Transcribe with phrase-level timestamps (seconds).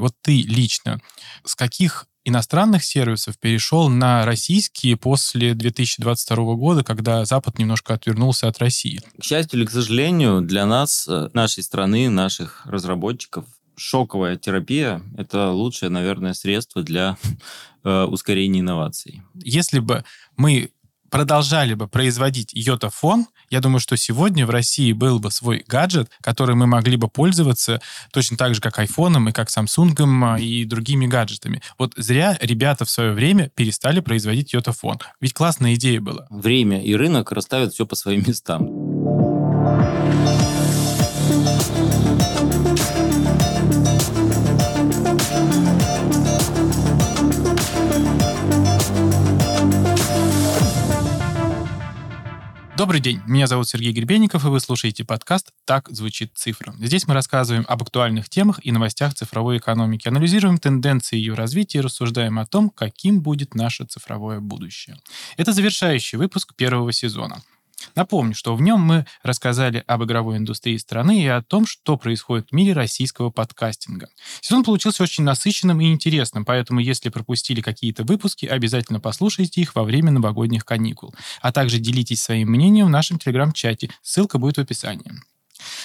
[0.00, 1.00] Вот ты лично
[1.44, 8.58] с каких иностранных сервисов перешел на российские после 2022 года, когда Запад немножко отвернулся от
[8.58, 9.00] России?
[9.18, 15.50] К счастью или к сожалению, для нас, э, нашей страны, наших разработчиков, шоковая терапия– это
[15.50, 17.16] лучшее, наверное, средство для
[17.84, 19.22] э, ускорения инноваций.
[19.34, 20.04] Если бы
[20.36, 20.70] мы
[21.10, 26.54] продолжали бы производить йотафон, я думаю, что сегодня в России был бы свой гаджет, который
[26.54, 27.80] мы могли бы пользоваться
[28.12, 31.60] точно так же, как айфоном и как Samsung и другими гаджетами.
[31.78, 34.98] Вот зря ребята в свое время перестали производить йотафон.
[35.20, 36.26] Ведь классная идея была.
[36.30, 38.89] Время и рынок расставят все по своим местам.
[52.80, 56.72] Добрый день, меня зовут Сергей Гребенников, и вы слушаете подкаст «Так звучит цифра».
[56.78, 61.82] Здесь мы рассказываем об актуальных темах и новостях цифровой экономики, анализируем тенденции ее развития и
[61.82, 64.96] рассуждаем о том, каким будет наше цифровое будущее.
[65.36, 67.42] Это завершающий выпуск первого сезона.
[67.94, 72.48] Напомню, что в нем мы рассказали об игровой индустрии страны и о том, что происходит
[72.50, 74.08] в мире российского подкастинга.
[74.40, 79.84] Сезон получился очень насыщенным и интересным, поэтому если пропустили какие-то выпуски, обязательно послушайте их во
[79.84, 81.14] время новогодних каникул.
[81.40, 83.90] А также делитесь своим мнением в нашем телеграм-чате.
[84.02, 85.12] Ссылка будет в описании.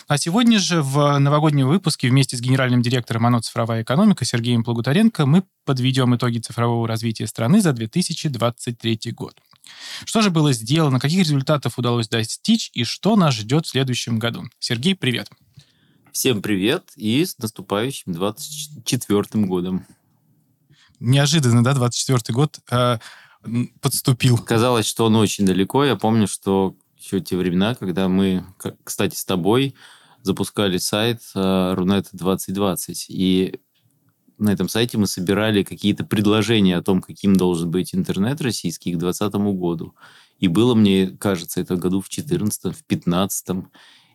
[0.08, 5.26] А сегодня же в новогоднем выпуске вместе с генеральным директором ОНО «Цифровая экономика» Сергеем Плугутаренко
[5.26, 9.36] мы подведем итоги цифрового развития страны за 2023 год.
[10.06, 14.44] Что же было сделано, каких результатов удалось достичь и что нас ждет в следующем году?
[14.60, 15.30] Сергей, привет.
[16.12, 19.86] Всем привет и с наступающим 24 годом.
[21.00, 23.00] Неожиданно, да, 24 год э,
[23.82, 24.38] подступил.
[24.38, 25.84] Казалось, что он очень далеко.
[25.84, 28.46] Я помню, что еще те времена, когда мы,
[28.84, 29.76] кстати, с тобой
[30.22, 33.06] запускали сайт Рунет э, 2020.
[33.10, 33.60] И
[34.38, 38.98] на этом сайте мы собирали какие-то предложения о том, каким должен быть интернет российский к
[38.98, 39.96] 2020 году.
[40.40, 43.48] И было, мне кажется, это году в 14 в 15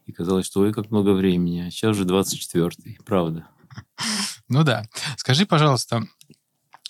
[0.06, 1.60] И казалось, что ой, как много времени.
[1.60, 3.46] А сейчас уже 24-й, правда.
[4.48, 4.84] Ну да.
[5.16, 6.04] Скажи, пожалуйста,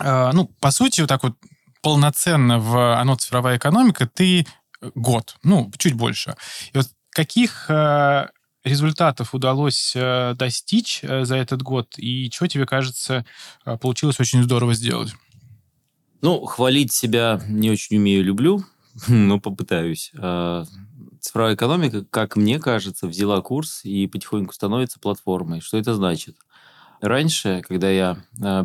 [0.01, 1.37] э, ну, по сути, вот так вот
[1.83, 4.47] полноценно в ОНО «Цифровая экономика» ты
[4.95, 6.37] год, ну, чуть больше.
[6.73, 8.29] И вот каких э,
[8.65, 13.25] результатов удалось э, достичь э, за этот год, и что тебе кажется
[13.65, 15.15] э, получилось очень здорово сделать?
[16.23, 18.65] Ну, хвалить себя не очень умею, люблю,
[19.09, 20.13] но попытаюсь.
[20.19, 20.65] А,
[21.21, 25.61] цифровая экономика, как мне кажется, взяла курс и потихоньку становится платформой.
[25.61, 26.37] Что это значит?
[27.01, 28.19] Раньше, когда я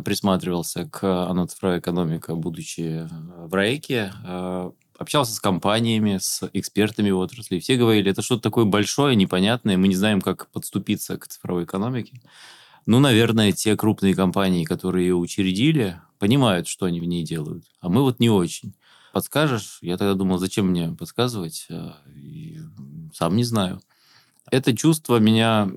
[0.04, 4.12] присматривался к ОНО «Цифровая экономика», будучи в РАЭКе,
[4.98, 7.58] общался с компаниями, с экспертами в отрасли.
[7.58, 12.20] Все говорили, это что-то такое большое, непонятное, мы не знаем, как подступиться к цифровой экономике.
[12.86, 17.64] Ну, наверное, те крупные компании, которые ее учредили, понимают, что они в ней делают.
[17.80, 18.74] А мы вот не очень.
[19.12, 19.78] Подскажешь?
[19.80, 21.66] Я тогда думал, зачем мне подсказывать?
[21.70, 22.60] А, и
[23.12, 23.80] сам не знаю.
[24.50, 25.70] Это чувство меня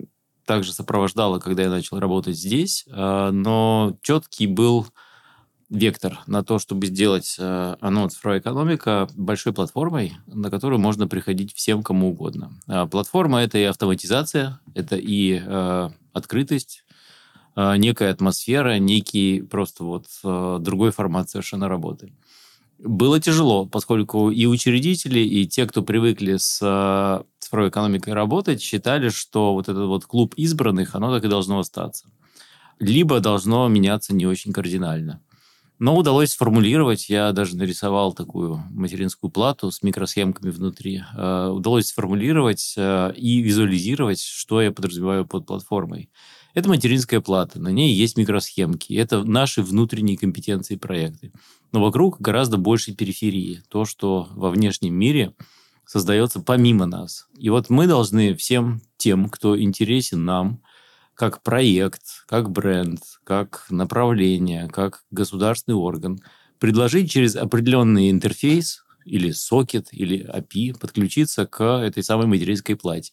[0.45, 4.87] также сопровождало, когда я начал работать здесь, а, но четкий был
[5.69, 11.53] вектор на то, чтобы сделать э, оно цифровая экономика большой платформой, на которую можно приходить
[11.53, 12.51] всем, кому угодно.
[12.67, 16.83] А платформа– это и автоматизация, это и э, открытость,
[17.55, 22.13] э, некая атмосфера, некий просто вот э, другой формат совершенно работы.
[22.79, 29.09] Было тяжело, поскольку и учредители, и те, кто привыкли с э, цифровой экономикой работать, считали,
[29.09, 32.07] что вот этот вот клуб избранных, оно так и должно остаться.
[32.79, 35.21] Либо должно меняться не очень кардинально.
[35.79, 41.03] Но удалось сформулировать, я даже нарисовал такую материнскую плату с микросхемками внутри.
[41.15, 46.09] Э, удалось сформулировать э, и визуализировать, что я подразумеваю под платформой.
[46.53, 48.93] Это материнская плата, на ней есть микросхемки.
[48.93, 51.31] Это наши внутренние компетенции проекты.
[51.71, 53.63] Но вокруг гораздо больше периферии.
[53.69, 55.33] То, что во внешнем мире
[55.85, 57.27] создается помимо нас.
[57.37, 60.61] И вот мы должны всем тем, кто интересен нам,
[61.19, 66.21] как проект, как бренд, как направление, как государственный орган,
[66.59, 73.11] предложить через определенный интерфейс или сокет, или API подключиться к этой самой материнской плате.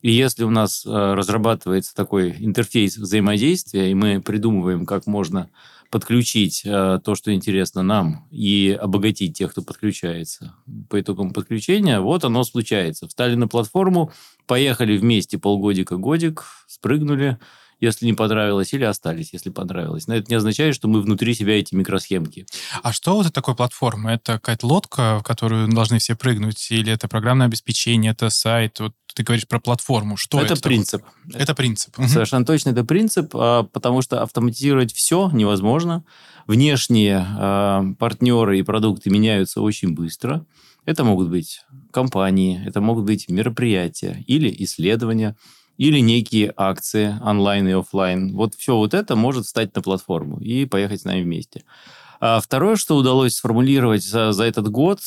[0.00, 5.50] И если у нас э, разрабатывается такой интерфейс взаимодействия, и мы придумываем, как можно
[5.94, 10.56] подключить э, то, что интересно нам, и обогатить тех, кто подключается
[10.90, 13.06] по итогам подключения, вот оно случается.
[13.06, 14.10] Встали на платформу,
[14.48, 17.38] поехали вместе полгодика-годик, спрыгнули,
[17.78, 20.08] если не понравилось, или остались, если понравилось.
[20.08, 22.44] Но это не означает, что мы внутри себя эти микросхемки.
[22.82, 24.14] А что это такое платформа?
[24.14, 26.72] Это какая-то лодка, в которую должны все прыгнуть?
[26.72, 28.80] Или это программное обеспечение, это сайт?
[28.80, 30.16] Вот ты говоришь про платформу.
[30.16, 30.54] Что это?
[30.54, 31.02] Это принцип.
[31.32, 31.96] Это принцип.
[32.06, 36.04] Совершенно точно это принцип, а, потому что автоматизировать все невозможно.
[36.46, 40.44] Внешние а, партнеры и продукты меняются очень быстро.
[40.84, 41.62] Это могут быть
[41.92, 45.36] компании, это могут быть мероприятия или исследования,
[45.78, 48.34] или некие акции онлайн и офлайн.
[48.34, 51.64] Вот все вот это может встать на платформу и поехать с нами вместе.
[52.20, 55.00] А второе, что удалось сформулировать за, за этот год,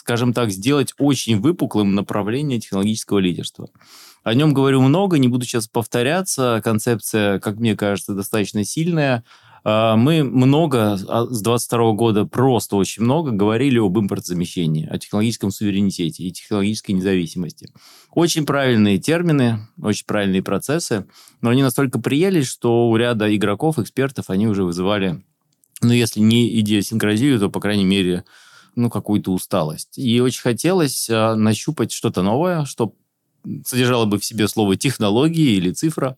[0.00, 3.68] скажем так, сделать очень выпуклым направление технологического лидерства.
[4.22, 6.62] О нем говорю много, не буду сейчас повторяться.
[6.64, 9.24] Концепция, как мне кажется, достаточно сильная.
[9.62, 15.50] А, мы много а, с 22 года, просто очень много говорили об импортозамещении, о технологическом
[15.50, 17.70] суверенитете и технологической независимости.
[18.10, 21.04] Очень правильные термины, очень правильные процессы,
[21.42, 25.22] но они настолько приелись, что у ряда игроков, экспертов, они уже вызывали,
[25.82, 28.24] ну, если не идиосинкразию, то, по крайней мере,
[28.80, 29.98] ну, какую-то усталость.
[29.98, 32.94] И очень хотелось э, нащупать что-то новое, что
[33.64, 36.16] содержало бы в себе слово технологии или цифра,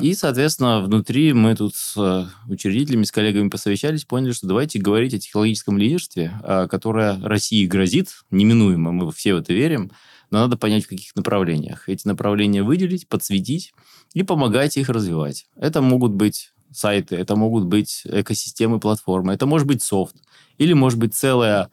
[0.00, 5.12] и, соответственно, внутри мы тут с э, учредителями, с коллегами посовещались, поняли, что давайте говорить
[5.12, 9.90] о технологическом лидерстве, а, которое России грозит, неминуемо, мы все в это верим,
[10.30, 11.88] но надо понять, в каких направлениях.
[11.88, 13.72] Эти направления выделить, подсветить
[14.14, 15.46] и помогать их развивать.
[15.56, 20.16] Это могут быть сайты, это могут быть экосистемы, платформы, это может быть софт,
[20.58, 21.70] или может быть целое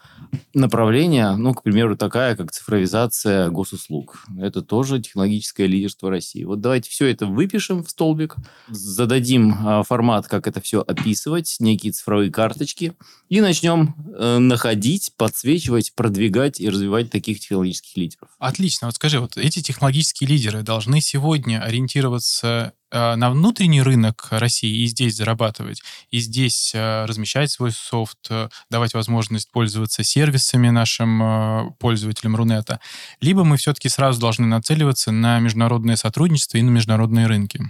[0.53, 4.23] направление, ну, к примеру, такая, как цифровизация госуслуг.
[4.39, 6.43] Это тоже технологическое лидерство России.
[6.43, 8.35] Вот давайте все это выпишем в столбик,
[8.69, 12.93] зададим э, формат, как это все описывать, некие цифровые карточки,
[13.27, 18.29] и начнем э, находить, подсвечивать, продвигать и развивать таких технологических лидеров.
[18.37, 18.87] Отлично.
[18.87, 25.15] Вот скажи, вот эти технологические лидеры должны сегодня ориентироваться на внутренний рынок России и здесь
[25.15, 25.81] зарабатывать,
[26.11, 32.79] и здесь э, размещать свой софт, э, давать возможность пользоваться сервисами нашим пользователям Рунета,
[33.21, 37.61] либо мы все-таки сразу должны нацеливаться на международное сотрудничество и на международные рынки.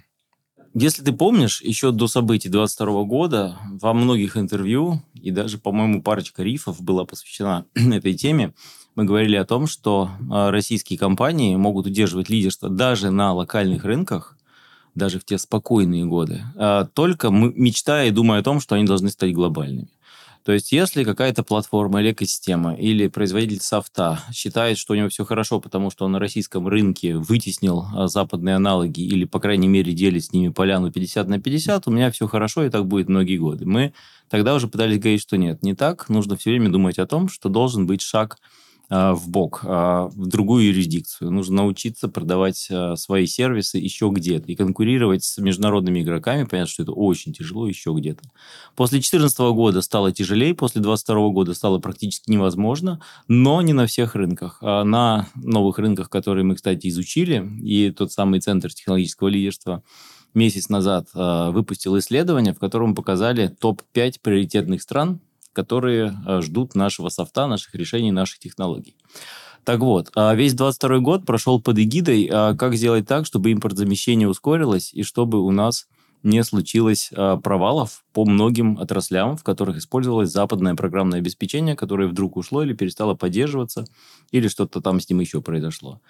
[0.74, 6.44] Если ты помнишь, еще до событий 22 года во многих интервью, и даже, по-моему, парочка
[6.44, 8.54] рифов была посвящена этой теме,
[8.96, 14.38] мы говорили о том, что российские компании могут удерживать лидерство даже на локальных рынках,
[14.96, 19.10] даже в те спокойные годы, а, только мечтая и думая о том, что они должны
[19.10, 19.90] стать глобальными.
[20.46, 25.26] То есть, если какая-то платформа или экосистема или производитель софта считает, что у него все
[25.26, 29.92] хорошо, потому что он на российском рынке вытеснил а, западные аналоги или, по крайней мере,
[29.92, 33.38] делит с ними поляну 50 на 50, у меня все хорошо, и так будет многие
[33.38, 33.66] годы.
[33.66, 33.94] Мы
[34.30, 36.10] тогда уже пытались говорить, что нет, не так.
[36.10, 38.38] Нужно все время думать о том, что должен быть шаг
[38.90, 41.32] в бок, а, в другую юрисдикцию.
[41.32, 46.44] Нужно научиться продавать а, свои сервисы еще где-то и конкурировать с международными игроками.
[46.44, 48.24] Понятно, что это очень тяжело еще где-то.
[48.76, 54.16] После 2014 года стало тяжелее, после 2022 года стало практически невозможно, но не на всех
[54.16, 54.62] рынках.
[54.62, 59.84] На новых рынках, которые мы, кстати, изучили, и тот самый Центр технологического лидерства
[60.34, 65.22] месяц назад выпустил исследование, в котором показали топ-5 приоритетных стран
[65.56, 68.96] которые э, ждут нашего софта, наших решений, наших технологий.
[69.64, 74.30] Так вот, а весь 22 год прошел под эгидой, а как сделать так, чтобы импортзамещение
[74.30, 75.88] ускорилось и чтобы у нас
[76.26, 82.36] не случилось а, провалов по многим отраслям, в которых использовалось западное программное обеспечение, которое вдруг
[82.36, 83.86] ушло или перестало поддерживаться,
[84.32, 86.02] или что-то там с ним еще произошло.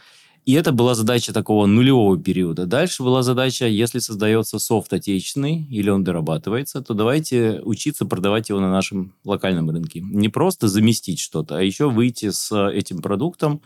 [0.46, 2.68] И это была задача такого нулевого периода.
[2.68, 8.60] Дальше была задача, если создается софт отечественный или он дорабатывается, то давайте учиться продавать его
[8.60, 10.02] на нашем локальном рынке.
[10.02, 13.62] Не просто заместить что-то, а еще выйти с этим продуктом,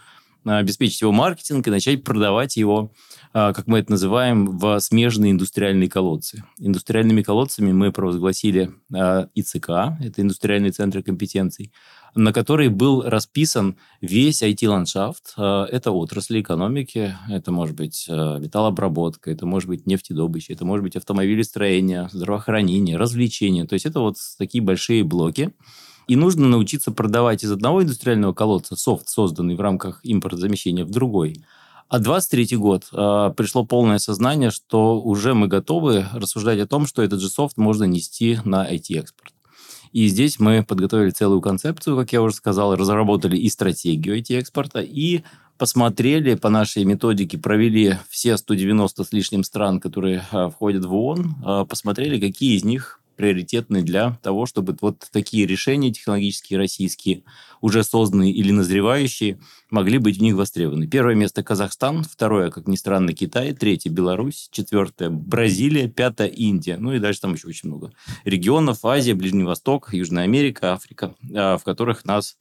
[0.45, 2.91] обеспечить его маркетинг и начать продавать его,
[3.33, 6.43] а, как мы это называем, в смежные индустриальные колодцы.
[6.57, 9.69] Индустриальными колодцами мы провозгласили а, ИЦК,
[9.99, 11.71] это индустриальный центр компетенций,
[12.15, 15.33] на которой был расписан весь IT-ландшафт.
[15.37, 20.95] А, это отрасли экономики, это может быть металлообработка, это может быть нефтедобыча, это может быть
[20.95, 23.65] автомобилестроение, здравоохранение, развлечения.
[23.65, 25.53] То есть это вот такие большие блоки.
[26.09, 31.45] И нужно научиться продавать из одного индустриального колодца софт, созданный в рамках импортозамещения, в другой.
[31.87, 37.03] А 23 год э, пришло полное сознание, что уже мы готовы рассуждать о том, что
[37.03, 39.33] этот же софт можно нести на IT-экспорт.
[39.91, 45.21] И здесь мы подготовили целую концепцию, как я уже сказал, разработали и стратегию IT-экспорта, и
[45.59, 51.35] посмотрели по нашей методике, провели все 190 с лишним стран, которые э, входят в ООН,
[51.45, 57.23] э, посмотрели, какие из них приоритетны для того, чтобы вот такие решения технологические российские,
[57.59, 60.87] уже созданные или назревающие, могли быть в них востребованы.
[60.87, 66.77] Первое место Казахстан, второе, как ни странно, Китай, третье Беларусь, четвертое Бразилия, пятое Индия.
[66.77, 67.91] Ну и дальше там еще очень много
[68.23, 72.37] регионов, Азия, Ближний Восток, Южная Америка, Африка, а, в которых нас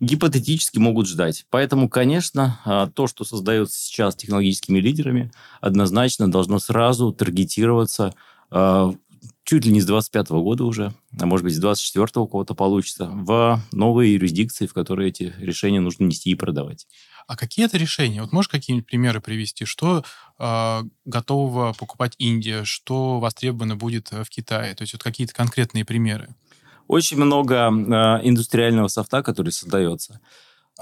[0.00, 1.44] гипотетически могут ждать.
[1.50, 8.14] Поэтому, конечно, а, то, что создается сейчас технологическими лидерами, однозначно должно сразу таргетироваться
[8.50, 8.94] а,
[9.44, 13.06] чуть ли не с 25 года уже, а может быть, с 24 у кого-то получится,
[13.06, 16.86] в новые юрисдикции, в которые эти решения нужно нести и продавать.
[17.26, 18.20] А какие это решения?
[18.20, 19.64] Вот можешь какие-нибудь примеры привести?
[19.64, 20.04] Что
[20.38, 22.64] э, готова покупать Индия?
[22.64, 24.74] Что востребовано будет в Китае?
[24.74, 26.34] То есть вот какие-то конкретные примеры.
[26.88, 30.20] Очень много э, индустриального софта, который создается.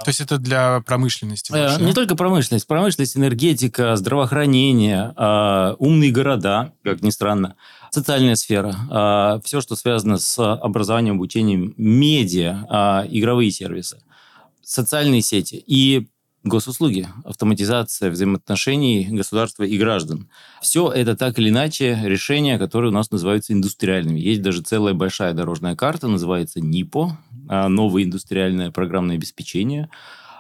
[0.05, 1.53] То есть это для промышленности?
[1.53, 2.67] Э, не только промышленность.
[2.67, 7.57] Промышленность, энергетика, здравоохранение, э, умные города, как ни странно,
[7.91, 14.03] социальная сфера, э, все, что связано с образованием, обучением, медиа, э, игровые сервисы,
[14.63, 16.09] социальные сети и
[16.43, 20.29] госуслуги, автоматизация взаимоотношений государства и граждан.
[20.63, 24.19] Все это так или иначе решения, которые у нас называются индустриальными.
[24.19, 29.91] Есть даже целая большая дорожная карта, называется НИПО, а, новое индустриальное программное обеспечение.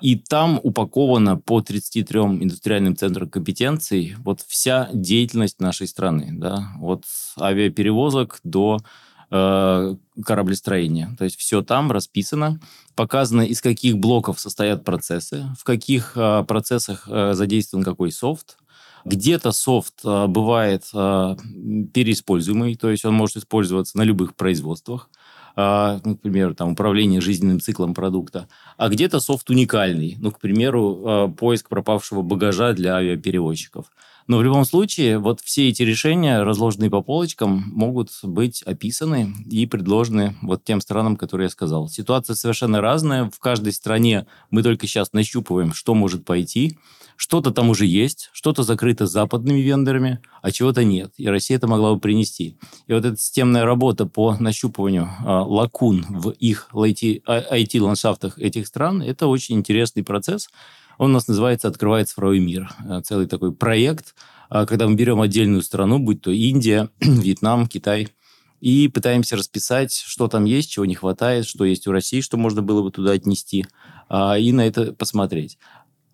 [0.00, 6.30] И там упаковано по 33 индустриальным центрам компетенций вот вся деятельность нашей страны.
[6.32, 6.68] Да?
[6.80, 7.04] От
[7.38, 8.78] авиаперевозок до
[9.30, 11.14] э, кораблестроения.
[11.18, 12.60] То есть все там расписано,
[12.94, 18.56] показано, из каких блоков состоят процессы, в каких э, процессах э, задействован какой софт.
[19.04, 21.36] Где-то софт э, бывает э,
[21.92, 25.10] переиспользуемый, то есть он может использоваться на любых производствах
[25.56, 30.38] а, ну, к примеру, там, управление жизненным циклом продукта, а где-то софт уникальный, ну, к
[30.38, 33.86] примеру, а, поиск пропавшего багажа для авиаперевозчиков.
[34.26, 39.66] Но в любом случае, вот все эти решения, разложенные по полочкам, могут быть описаны и
[39.66, 41.88] предложены вот тем странам, которые я сказал.
[41.88, 43.28] Ситуация совершенно разная.
[43.28, 46.78] В каждой стране мы только сейчас нащупываем, что может пойти.
[47.20, 51.12] Что-то там уже есть, что-то закрыто западными вендорами, а чего-то нет.
[51.18, 52.56] И Россия это могла бы принести.
[52.86, 59.26] И вот эта системная работа по нащупыванию э, лакун в их IT-ландшафтах этих стран, это
[59.26, 60.48] очень интересный процесс.
[60.96, 62.72] Он у нас называется «Открывает цифровой мир».
[62.88, 64.14] Э, целый такой проект,
[64.48, 68.08] когда мы берем отдельную страну, будь то Индия, Вьетнам, Китай,
[68.60, 72.62] и пытаемся расписать, что там есть, чего не хватает, что есть у России, что можно
[72.62, 73.66] было бы туда отнести,
[74.08, 75.58] а, и на это посмотреть.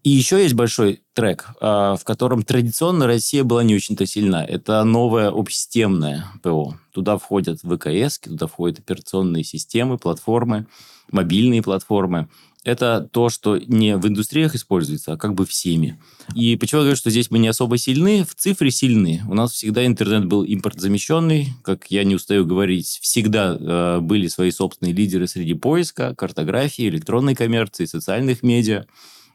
[0.07, 4.45] И еще есть большой трек, а, в котором традиционно Россия была не очень-то сильна.
[4.45, 6.79] Это новое общесистемное ПО.
[6.93, 10.69] Туда входят ВКС, туда входят операционные системы, платформы,
[11.11, 12.29] мобильные платформы
[12.67, 16.01] это то, что не в индустриях используется, а как бы всеми.
[16.35, 18.25] И почему я говорю, что здесь мы не особо сильны?
[18.25, 19.23] В цифре сильны.
[19.29, 24.51] У нас всегда интернет был импортозамещенный, как я не устаю говорить, всегда э, были свои
[24.51, 28.87] собственные лидеры среди поиска, картографии, электронной коммерции, социальных медиа.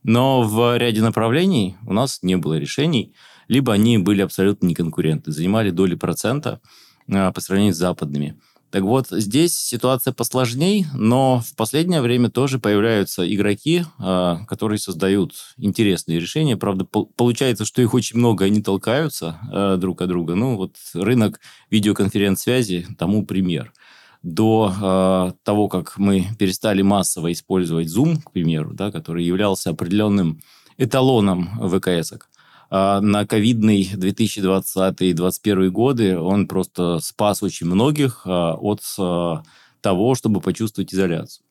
[0.04, 3.14] Но в ряде направлений у нас не было решений,
[3.48, 6.62] либо они были абсолютно неконкурентны, занимали доли процента
[7.08, 8.38] э, по сравнению с западными.
[8.72, 15.34] Так вот, здесь ситуация посложней, но в последнее время тоже появляются игроки, а, которые создают
[15.58, 16.56] интересные решения.
[16.56, 20.36] Правда, получается, что их очень много, они толкаются а, друг от друга.
[20.36, 23.74] Ну, вот рынок видеоконференц-связи тому пример.
[24.24, 30.42] До э, того, как мы перестали массово использовать Zoom, к примеру, да, который являлся определенным
[30.78, 32.30] эталоном ВКСок,
[32.74, 39.44] а, на ковидный 2020-2021 годы он просто спас очень многих а, от а,
[39.82, 41.44] того, чтобы почувствовать изоляцию.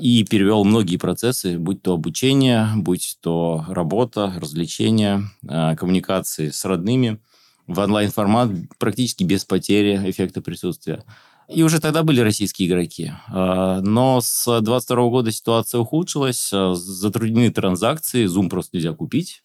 [0.00, 7.18] И перевел многие процессы, будь то обучение, будь то работа, развлечения, коммуникации с родными,
[7.66, 11.04] в онлайн-формат практически без потери эффекта присутствия.
[11.48, 13.12] И уже тогда были российские игроки.
[13.28, 19.42] Но с 2022 года ситуация ухудшилась, затруднены транзакции, Zoom просто нельзя купить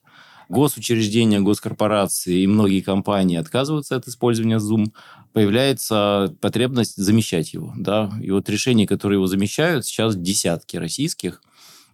[0.50, 4.92] госучреждения, госкорпорации и многие компании отказываются от использования Zoom,
[5.34, 7.74] появляется потребность замещать его.
[7.78, 8.12] Да?
[8.22, 11.42] И вот решения, которые его замещают, сейчас десятки российских.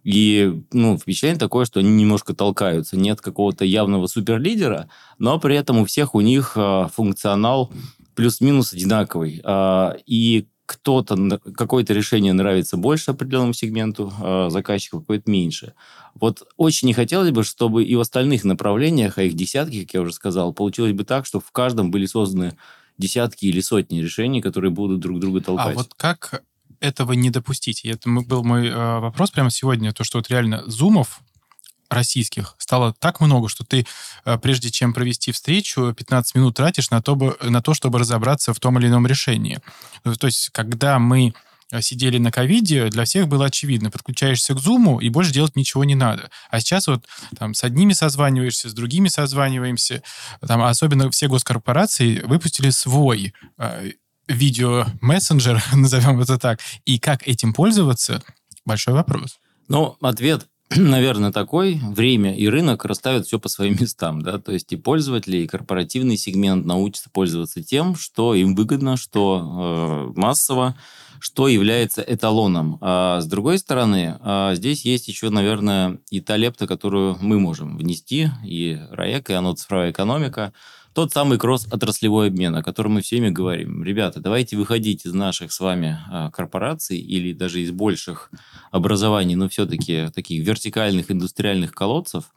[0.04, 2.96] И ну, впечатление такое, что они немножко толкаются.
[2.96, 7.72] Нет какого-то явного суперлидера, но при этом у всех у них а, функционал
[8.14, 9.40] плюс-минус одинаковый.
[9.44, 15.74] А, и кто-то, какое-то решение нравится больше определенному сегменту э, заказчиков, какое-то меньше.
[16.14, 20.00] Вот очень не хотелось бы, чтобы и в остальных направлениях, а их десятки, как я
[20.00, 22.56] уже сказал, получилось бы так, что в каждом были созданы
[22.96, 25.74] десятки или сотни решений, которые будут друг друга а толкать.
[25.74, 26.42] А вот как
[26.80, 27.84] этого не допустить?
[27.84, 31.20] И это был мой э, вопрос прямо сегодня, то, что вот реально зумов
[31.94, 33.86] российских стало так много, что ты,
[34.24, 38.60] э, прежде чем провести встречу, 15 минут тратишь на то, на то чтобы разобраться в
[38.60, 39.60] том или ином решении.
[40.02, 41.34] То есть, когда мы
[41.70, 43.90] э, сидели на ковиде, для всех было очевидно.
[43.90, 46.30] Подключаешься к Zoom, и больше делать ничего не надо.
[46.50, 47.06] А сейчас вот
[47.38, 50.02] там с одними созваниваешься, с другими созваниваемся.
[50.46, 53.92] Там, особенно все госкорпорации выпустили свой э,
[54.28, 56.60] видео-мессенджер, назовем это так.
[56.84, 58.22] И как этим пользоваться,
[58.64, 59.38] большой вопрос.
[59.68, 60.46] Ну, ответ
[60.76, 61.80] наверное, такой.
[61.82, 64.22] Время и рынок расставят все по своим местам.
[64.22, 64.38] Да?
[64.38, 70.18] То есть и пользователи, и корпоративный сегмент научатся пользоваться тем, что им выгодно, что э,
[70.18, 70.76] массово,
[71.20, 72.78] что является эталоном.
[72.80, 77.76] А с другой стороны, э, здесь есть еще, наверное, и та лепта, которую мы можем
[77.76, 80.52] внести, и РАЭК, и оно цифровая экономика–
[80.94, 83.82] тот самый кросс-отраслевой обмен, о котором мы всеми говорим.
[83.82, 88.30] Ребята, давайте выходить из наших с вами а, корпораций или даже из больших
[88.70, 92.32] образований, но все-таки таких вертикальных индустриальных колодцев.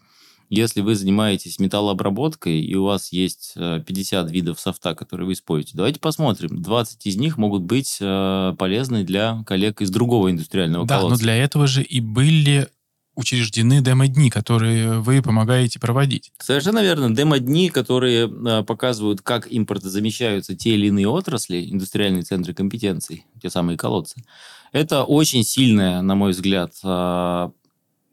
[0.50, 5.78] Если вы занимаетесь металлообработкой и у вас есть 50 а, видов софта, которые вы используете,
[5.78, 6.62] давайте посмотрим.
[6.62, 11.16] 20 из них могут быть а, полезны для коллег из другого индустриального да, колодца.
[11.16, 12.70] Да, но для этого же и были
[13.18, 16.32] учреждены демо-дни, которые вы помогаете проводить.
[16.38, 17.14] Совершенно верно.
[17.14, 23.76] Демо-дни, которые э, показывают, как импортозамещаются те или иные отрасли, индустриальные центры компетенций, те самые
[23.76, 24.24] колодцы.
[24.72, 27.50] Это очень сильное, на мой взгляд, э,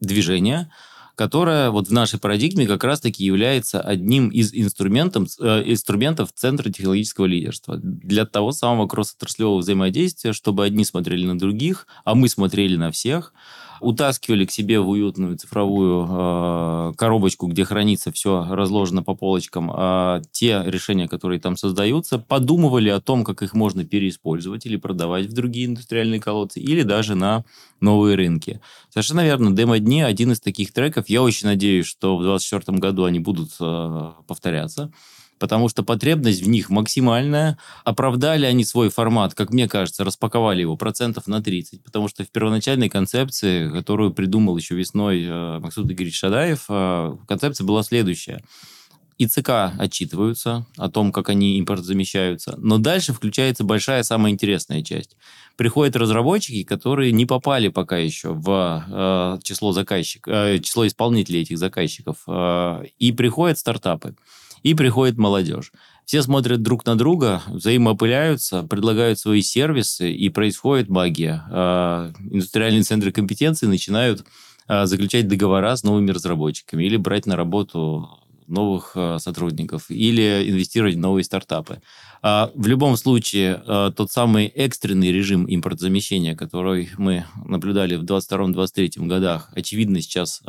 [0.01, 0.71] движение,
[1.17, 7.27] которое вот в нашей парадигме как раз-таки является одним из инструментов, э, инструментов Центра технологического
[7.27, 7.77] лидерства.
[7.77, 13.35] Для того самого кросс-отраслевого взаимодействия, чтобы одни смотрели на других, а мы смотрели на всех–
[13.81, 20.23] утаскивали к себе в уютную цифровую э, коробочку, где хранится все разложено по полочкам, э,
[20.31, 25.33] те решения, которые там создаются, подумывали о том, как их можно переиспользовать или продавать в
[25.33, 27.45] другие индустриальные колодцы, или даже на
[27.81, 28.61] новые рынки.
[28.91, 31.09] Совершенно верно, демо-дни один из таких треков.
[31.09, 34.93] Я очень надеюсь, что в 2024 году они будут э, повторяться
[35.45, 37.59] потому что потребность в них максимальная.
[37.85, 42.31] Оправдали они свой формат, как мне кажется, распаковали его процентов на 30, потому что в
[42.31, 48.43] первоначальной концепции, которую придумал еще весной э, Максут Игоревич Шадаев, э, концепция была следующая.
[49.19, 55.15] ИЦК отчитываются о том, как они импортозамещаются, но дальше включается большая, самая интересная часть.
[55.57, 61.59] Приходят разработчики, которые не попали пока еще в э, число заказчиков, э, число исполнителей этих
[61.59, 64.17] заказчиков, э, и приходят стартапы.
[64.65, 65.73] И приходит молодежь.
[66.07, 71.45] Все смотрят друг на друга, взаимоопыляются, предлагают свои сервисы, и происходит магия.
[71.51, 74.25] А, индустриальные центры компетенции начинают
[74.67, 78.09] а, заключать договора с новыми разработчиками или брать на работу
[78.47, 81.81] новых а, сотрудников или инвестировать в новые стартапы.
[82.23, 83.63] В любом случае,
[83.95, 90.41] тот самый экстренный режим импортозамещения, который мы наблюдали в 2022-2023 годах, очевидно, сейчас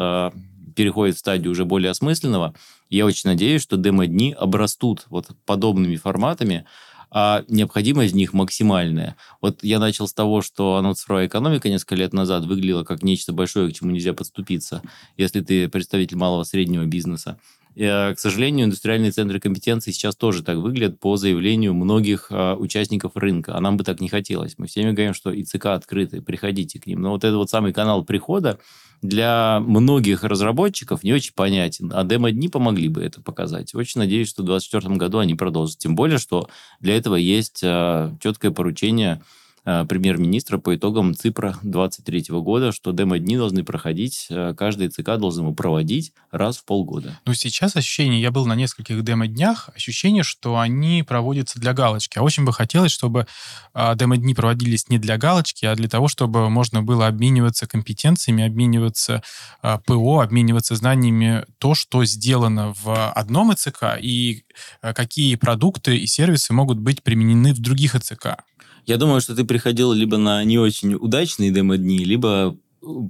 [0.76, 2.54] переходит в стадию уже более осмысленного.
[2.90, 6.66] Я очень надеюсь, что демо-дни обрастут вот подобными форматами,
[7.12, 9.16] а необходимость в них максимальная.
[9.42, 13.32] Вот я начал с того, что оно цифровая экономика несколько лет назад выглядела как нечто
[13.32, 14.82] большое, к чему нельзя подступиться,
[15.16, 17.40] если ты представитель малого среднего бизнеса.
[17.76, 23.14] Э, к сожалению, индустриальные центры компетенции сейчас тоже так выглядят по заявлению многих а, участников
[23.16, 23.56] рынка.
[23.56, 24.56] А нам бы так не хотелось.
[24.58, 27.02] Мы всеми говорим, что ИЦК открыты, приходите к ним.
[27.02, 28.60] Но вот этот вот самый канал прихода
[29.02, 31.92] для многих разработчиков не очень понятен.
[31.94, 33.76] А демо-дни помогли бы это показать.
[33.76, 35.78] Очень надеюсь, что в 2024 году они продолжат.
[35.78, 39.22] Тем более, что для этого есть а, четкое поручение
[39.66, 45.54] премьер-министра по итогам ЦИПРа 2023 года, что демо-дни должны проходить, э, каждый ЦК должен его
[45.54, 47.20] проводить раз в полгода.
[47.26, 52.20] Ну, сейчас ощущение, я был на нескольких демо-днях, ощущение, что они проводятся для галочки.
[52.20, 53.28] А очень бы хотелось, чтобы
[53.74, 59.24] а, демо-дни проводились не для галочки, а для того, чтобы можно было обмениваться компетенциями, обмениваться
[59.62, 64.44] а, ПО, обмениваться знаниями то, что сделано в одном ЭЦК и
[64.82, 68.44] а, какие продукты и сервисы могут быть применены в других ЭЦК.
[68.86, 72.56] Я думаю, что ты приходил либо на не очень удачные демо-дни, либо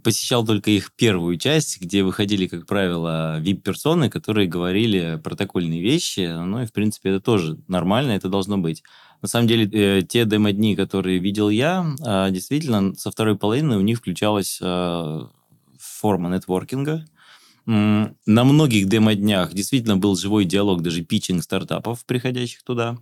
[0.03, 6.31] посещал только их первую часть, где выходили, как правило, вип-персоны, которые говорили протокольные вещи.
[6.33, 8.83] Ну и, в принципе, это тоже нормально, это должно быть.
[9.21, 13.81] На самом деле, э, те демо-дни, которые видел я, э, действительно, со второй половины у
[13.81, 15.21] них включалась э,
[15.77, 17.05] форма нетворкинга.
[17.65, 22.99] На многих демо-днях действительно был живой диалог, даже питчинг стартапов, приходящих туда.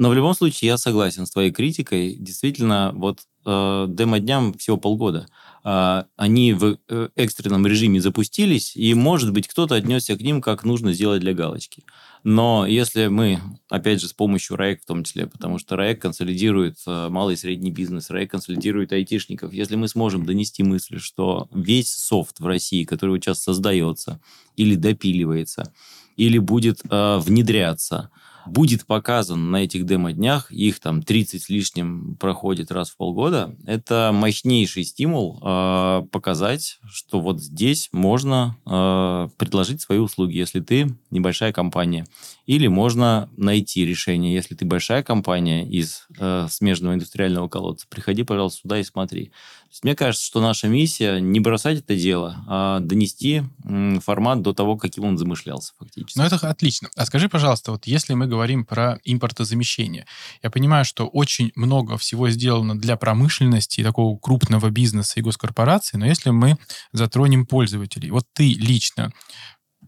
[0.00, 2.16] Но в любом случае я согласен с твоей критикой.
[2.18, 5.26] Действительно, вот э, демо-дням всего полгода.
[5.62, 10.64] а, они в э, экстренном режиме запустились, и, может быть, кто-то отнесся к ним, как
[10.64, 11.84] нужно сделать для галочки.
[12.24, 16.78] Но если мы, опять же, с помощью РАЭК в том числе, потому что РАЭК консолидирует
[16.86, 21.94] э, малый и средний бизнес, РАЭК консолидирует айтишников, если мы сможем донести мысль, что весь
[21.94, 24.18] софт в России, который сейчас создается
[24.56, 25.74] или допиливается,
[26.16, 28.10] или будет э, внедряться,
[28.46, 34.10] будет показан на этих демо-днях, их там 30 с лишним проходит раз в полгода, это
[34.12, 41.52] мощнейший стимул э, показать, что вот здесь можно э, предложить свои услуги, если ты небольшая
[41.52, 42.06] компания.
[42.50, 47.86] Или можно найти решение, если ты большая компания из э, смежного индустриального колодца.
[47.88, 49.30] Приходи, пожалуйста, сюда и смотри.
[49.68, 54.52] есть, мне кажется, что наша миссия не бросать это дело, а донести м, формат до
[54.52, 56.18] того, каким он замышлялся фактически.
[56.18, 56.88] Ну, это отлично.
[56.96, 60.06] А скажи, пожалуйста, вот если мы говорим про импортозамещение,
[60.42, 66.00] я понимаю, что очень много всего сделано для промышленности и такого крупного бизнеса и госкорпораций,
[66.00, 66.56] но если мы
[66.90, 69.12] затронем пользователей, вот ты лично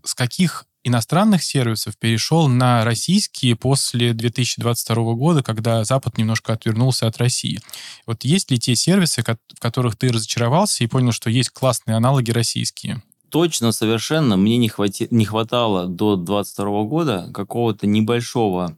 [0.04, 7.18] с каких иностранных сервисов перешел на российские после 2022 года, когда Запад немножко отвернулся от
[7.18, 7.60] России.
[8.06, 12.30] Вот есть ли те сервисы, в которых ты разочаровался и понял, что есть классные аналоги
[12.30, 13.02] российские?
[13.32, 14.36] Точно, совершенно.
[14.36, 15.08] Мне не, хвати...
[15.10, 18.76] не хватало до 2022 года какого-то небольшого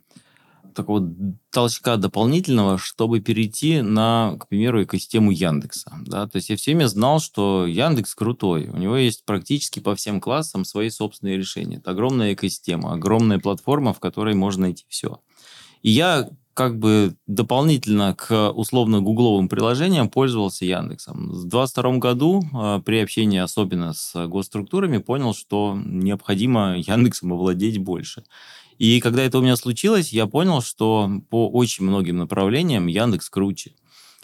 [0.74, 1.08] такого
[1.50, 5.92] толчка дополнительного, чтобы перейти на, к примеру, экосистему Яндекса.
[6.06, 6.26] Да?
[6.26, 8.68] То есть я всеми знал, что Яндекс крутой.
[8.68, 11.76] У него есть практически по всем классам свои собственные решения.
[11.76, 15.20] Это огромная экосистема, огромная платформа, в которой можно найти все.
[15.82, 21.28] И я как бы дополнительно к условно-гугловым приложениям пользовался Яндексом.
[21.28, 28.24] В 2022 году а, при общении особенно с госструктурами понял, что необходимо Яндексом овладеть больше.
[28.78, 33.74] И когда это у меня случилось, я понял, что по очень многим направлениям Яндекс круче.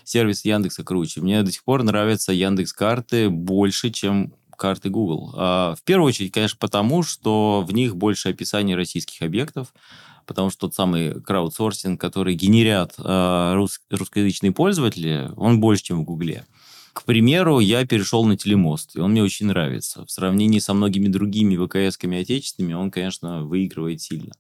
[0.04, 1.20] Сервис Яндекса круче.
[1.20, 5.32] Мне до сих пор нравятся Яндекс карты больше, чем карты Google.
[5.36, 9.72] А, в первую очередь, конечно, потому, что в них больше описаний российских объектов,
[10.26, 16.44] потому что тот самый краудсорсинг, который генерят рус, русскоязычные пользователи, он больше, чем в Гугле.
[16.92, 20.04] К примеру, я перешел на телемост, и он мне очень нравится.
[20.04, 24.32] В сравнении со многими другими ВКС-ками отечественными, он, конечно, выигрывает сильно.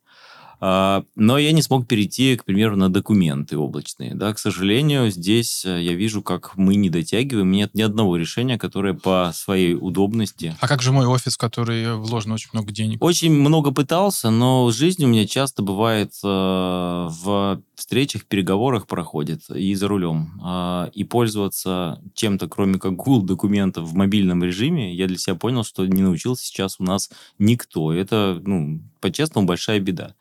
[0.62, 4.14] А, но я не смог перейти, к примеру, на документы облачные.
[4.14, 7.50] Да, к сожалению, здесь э, я вижу, как мы не дотягиваем.
[7.50, 10.54] Нет ни одного решения, которое по своей удобности.
[10.60, 13.02] А как же мой офис, в который вложено очень много денег?
[13.02, 19.74] Очень много пытался, но жизнь у меня часто бывает э, в встречах, переговорах проходит и
[19.74, 20.40] за рулем.
[20.44, 25.64] Э, и пользоваться чем-то, кроме как Google документов в мобильном режиме, я для себя понял,
[25.64, 27.92] что не научился сейчас у нас никто.
[27.92, 30.14] Это, ну, по-честному, большая беда.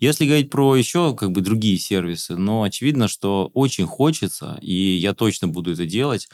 [0.00, 5.14] Если говорить про еще как бы другие сервисы, но очевидно, что очень хочется, и я
[5.14, 6.28] точно буду это делать,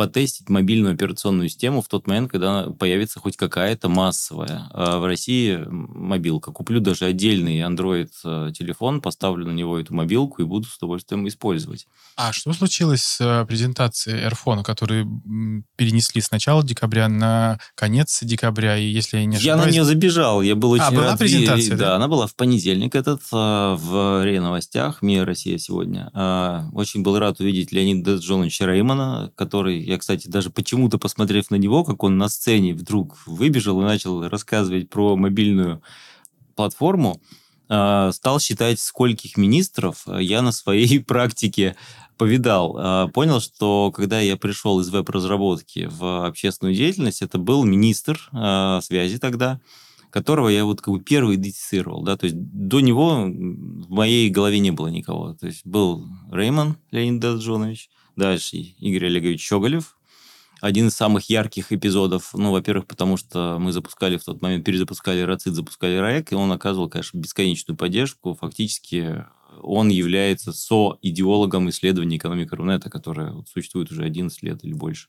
[0.00, 4.66] потестить мобильную операционную систему в тот момент, когда появится хоть какая-то массовая.
[4.72, 6.52] А в России мобилка.
[6.52, 11.86] Куплю даже отдельный Android-телефон, э, поставлю на него эту мобилку и буду с удовольствием использовать.
[12.16, 15.06] А что случилось с э, презентацией AirPhone, который
[15.76, 19.60] перенесли с начала декабря на конец декабря, и если я не ошибаюсь...
[19.60, 21.88] Я на нее забежал, я был а, очень а, была презентация, да?
[21.88, 23.36] Да, она была в понедельник этот, э,
[23.78, 26.10] в РИА Новостях, МИА Россия сегодня.
[26.72, 31.82] Очень был рад увидеть Леонида Джоновича Реймана, который я, кстати, даже почему-то, посмотрев на него,
[31.84, 35.82] как он на сцене вдруг выбежал и начал рассказывать про мобильную
[36.54, 37.20] платформу,
[37.68, 41.74] а, стал считать, скольких министров я на своей практике
[42.16, 42.76] повидал.
[42.78, 48.80] А, понял, что когда я пришел из веб-разработки в общественную деятельность, это был министр а,
[48.82, 49.60] связи тогда,
[50.10, 54.60] которого я вот как бы первый идентифицировал, да, то есть до него в моей голове
[54.60, 55.34] не было никого.
[55.34, 59.96] То есть был Реймон Леонид Даджонович, Дальше Игорь Олегович Щеголев.
[60.60, 65.22] Один из самых ярких эпизодов, ну, во-первых, потому что мы запускали в тот момент, перезапускали
[65.22, 68.34] РАЦИД, запускали РАЭК, и он оказывал, конечно, бесконечную поддержку.
[68.34, 69.24] Фактически
[69.62, 75.08] он является со-идеологом исследования экономики Рунета, которая вот существует уже 11 лет или больше.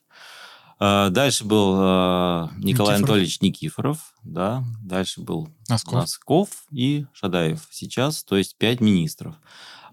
[0.79, 2.97] А, дальше был а, Николай Никифоров.
[2.97, 4.63] Анатольевич Никифоров, да.
[4.83, 5.93] Дальше был Носков.
[5.93, 7.67] Носков и Шадаев.
[7.69, 9.35] Сейчас, то есть, пять министров.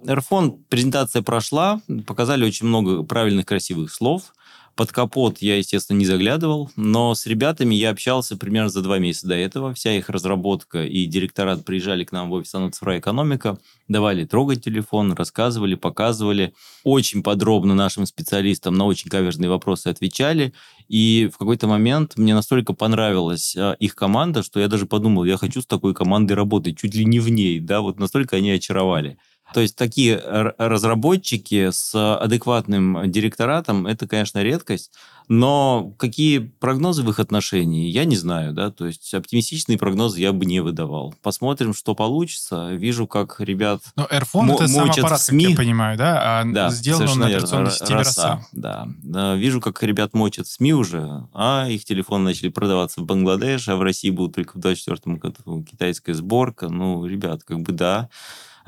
[0.06, 4.32] Эрфон презентация прошла, показали очень много правильных, красивых слов.
[4.78, 9.26] Под капот я, естественно, не заглядывал, но с ребятами я общался примерно за два месяца
[9.26, 9.74] до этого.
[9.74, 13.58] Вся их разработка и директорат приезжали к нам в офис «Анна цифровая экономика»,
[13.88, 16.54] давали трогать телефон, рассказывали, показывали.
[16.84, 20.54] Очень подробно нашим специалистам на очень каверзные вопросы отвечали.
[20.86, 25.38] И в какой-то момент мне настолько понравилась а, их команда, что я даже подумал, я
[25.38, 29.18] хочу с такой командой работать, чуть ли не в ней, да, вот настолько они очаровали.
[29.54, 30.18] То есть такие
[30.58, 34.92] разработчики с адекватным директоратом, это, конечно, редкость.
[35.28, 40.32] Но какие прогнозы в их отношении, я не знаю, да, то есть оптимистичные прогнозы я
[40.32, 41.14] бы не выдавал.
[41.22, 42.70] Посмотрим, что получится.
[42.72, 45.44] Вижу, как ребят Но Airphone это сам аппарат, СМИ.
[45.44, 48.42] как я понимаю, да, а да, сделан он на операционной системе роса.
[48.52, 48.88] Да.
[49.02, 53.76] да, вижу, как ребят мочат СМИ уже, а их телефоны начали продаваться в Бангладеш, а
[53.76, 56.70] в России будут только в 2024 году китайская сборка.
[56.70, 58.08] Ну, ребят, как бы да,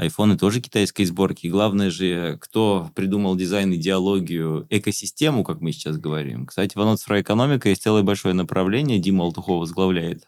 [0.00, 1.46] Айфоны тоже китайской сборки.
[1.46, 6.46] Главное же, кто придумал дизайн, идеологию, экосистему, как мы сейчас говорим.
[6.46, 10.26] Кстати, в цифровая экономика есть целое большое направление, Дима Алтухов возглавляет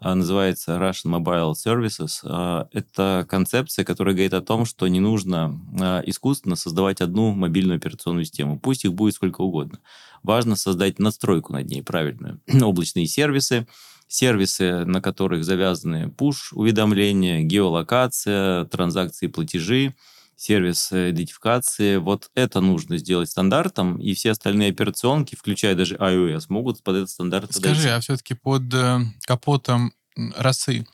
[0.00, 2.18] а, называется Russian Mobile Services.
[2.24, 7.76] А, это концепция, которая говорит о том, что не нужно а, искусственно создавать одну мобильную
[7.76, 8.58] операционную систему.
[8.58, 9.78] Пусть их будет сколько угодно.
[10.24, 12.40] Важно создать настройку над ней правильную.
[12.60, 13.68] Облачные сервисы,
[14.12, 19.94] сервисы, на которых завязаны push-уведомления, геолокация, транзакции, платежи,
[20.36, 21.96] сервис идентификации.
[21.96, 27.10] Вот это нужно сделать стандартом, и все остальные операционки, включая даже iOS, могут под этот
[27.10, 27.88] стандарт Скажи, подойти.
[27.88, 29.94] а все-таки под э, капотом
[30.36, 30.86] росы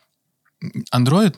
[0.93, 1.35] Android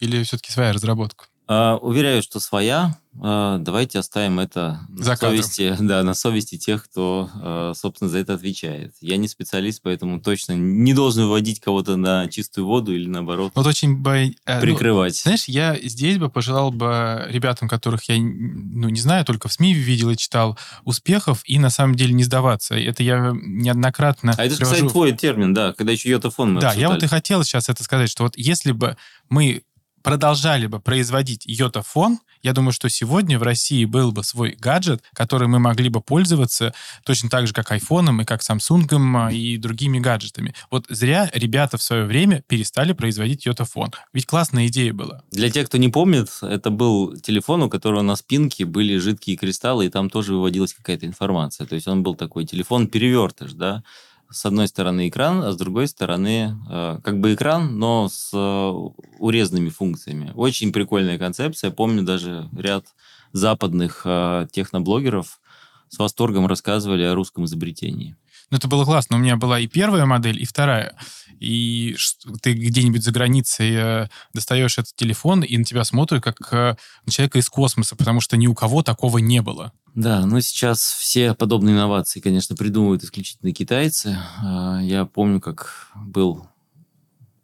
[0.00, 1.26] или все-таки своя разработка?
[1.48, 2.98] Uh, уверяю, что своя.
[3.14, 8.18] Uh, давайте оставим это за на совести, да, на совести тех, кто, uh, собственно, за
[8.18, 8.94] это отвечает.
[9.00, 13.52] Я не специалист, поэтому точно не должен выводить кого-то на чистую воду или наоборот.
[13.54, 14.16] Вот очень бо...
[14.16, 15.22] Э, ну, прикрывать.
[15.24, 19.52] Ну, знаешь, я здесь бы пожелал бы ребятам, которых я, ну, не знаю, только в
[19.52, 22.74] СМИ видел и читал, успехов и на самом деле не сдаваться.
[22.74, 24.34] Это я неоднократно.
[24.36, 24.74] А это, привожу...
[24.74, 26.90] кстати, твой термин, да, когда еще йотафон мы Да, обсуждали.
[26.90, 28.96] я вот и хотел сейчас это сказать, что вот если бы
[29.28, 29.62] мы
[30.06, 35.48] продолжали бы производить йотафон, я думаю, что сегодня в России был бы свой гаджет, который
[35.48, 36.72] мы могли бы пользоваться
[37.04, 40.54] точно так же, как айфоном и как самсунгом а, и другими гаджетами.
[40.70, 43.90] Вот зря ребята в свое время перестали производить йотафон.
[44.12, 45.24] Ведь классная идея была.
[45.32, 49.86] Для тех, кто не помнит, это был телефон, у которого на спинке были жидкие кристаллы,
[49.86, 51.66] и там тоже выводилась какая-то информация.
[51.66, 53.82] То есть он был такой телефон-перевертыш, да,
[54.30, 58.70] с одной стороны экран, а с другой стороны э, как бы экран, но с э,
[59.18, 60.32] урезанными функциями.
[60.34, 61.70] Очень прикольная концепция.
[61.70, 62.86] Помню даже ряд
[63.32, 65.40] западных э, техноблогеров
[65.88, 68.16] с восторгом рассказывали о русском изобретении.
[68.50, 69.16] Ну, это было классно.
[69.16, 70.96] У меня была и первая модель, и вторая.
[71.40, 71.96] И
[72.42, 77.12] ты где-нибудь за границей э, достаешь этот телефон, и на тебя смотрят как э, на
[77.12, 79.72] человека из космоса, потому что ни у кого такого не было.
[79.96, 84.18] Да, но сейчас все подобные инновации, конечно, придумывают исключительно китайцы.
[84.44, 86.46] А, я помню, как был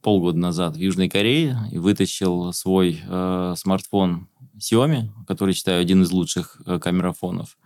[0.03, 6.11] полгода назад в Южной Корее и вытащил свой э, смартфон Xiaomi, который считаю один из
[6.11, 7.57] лучших э, камерафонов.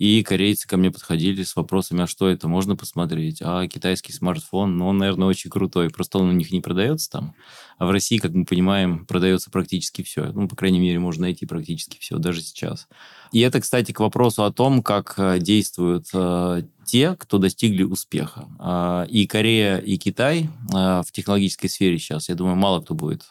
[0.00, 3.42] И корейцы ко мне подходили с вопросами, а что это, можно посмотреть?
[3.42, 5.90] А китайский смартфон, ну, он, наверное, очень крутой.
[5.90, 7.34] Просто он у них не продается там.
[7.76, 10.32] А в России, как мы понимаем, продается практически все.
[10.32, 12.88] Ну, по крайней мере, можно найти практически все, даже сейчас.
[13.30, 18.48] И это, кстати, к вопросу о том, как э, действуют э, те, кто достигли успеха.
[18.58, 23.28] Э, и Корея, и Китай э, в технологической сфере сейчас, я думаю, мало кто будет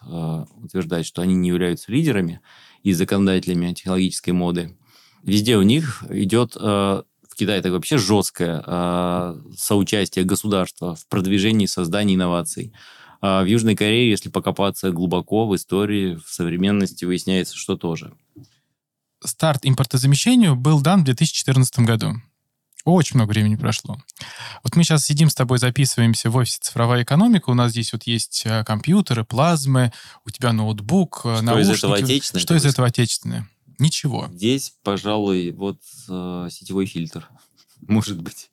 [0.62, 2.42] утверждать, что они не являются лидерами
[2.84, 4.76] и законодателями технологической моды.
[5.24, 11.66] Везде у них идет э, в Китае это вообще жесткое э, соучастие государства в продвижении
[11.66, 12.74] создании инноваций.
[13.22, 18.14] А в Южной Корее, если покопаться глубоко в истории, в современности, выясняется, что тоже.
[19.24, 22.14] Старт импортозамещению был дан в 2014 году.
[22.86, 23.98] Очень много времени прошло.
[24.64, 27.50] Вот мы сейчас сидим с тобой, записываемся в офисе «Цифровая экономика».
[27.50, 29.92] У нас здесь вот есть э, компьютеры, плазмы,
[30.26, 31.76] у тебя ноутбук, что наушники.
[31.76, 32.42] из этого отечественное?
[32.42, 33.50] Что из этого отечественное?
[33.80, 34.28] Ничего.
[34.32, 37.28] Здесь, пожалуй, вот э, сетевой фильтр.
[37.82, 38.50] Может быть.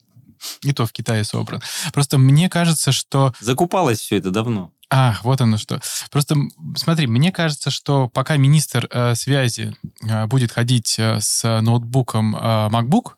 [0.63, 1.63] И то в Китае собран.
[1.93, 3.35] Просто мне кажется, что...
[3.41, 4.73] Закупалось все это давно.
[4.89, 5.81] Ах, вот оно что.
[6.11, 6.37] Просто
[6.77, 9.77] смотри, мне кажется, что пока министр э, связи
[10.09, 13.15] э, будет ходить э, с ноутбуком э, MacBook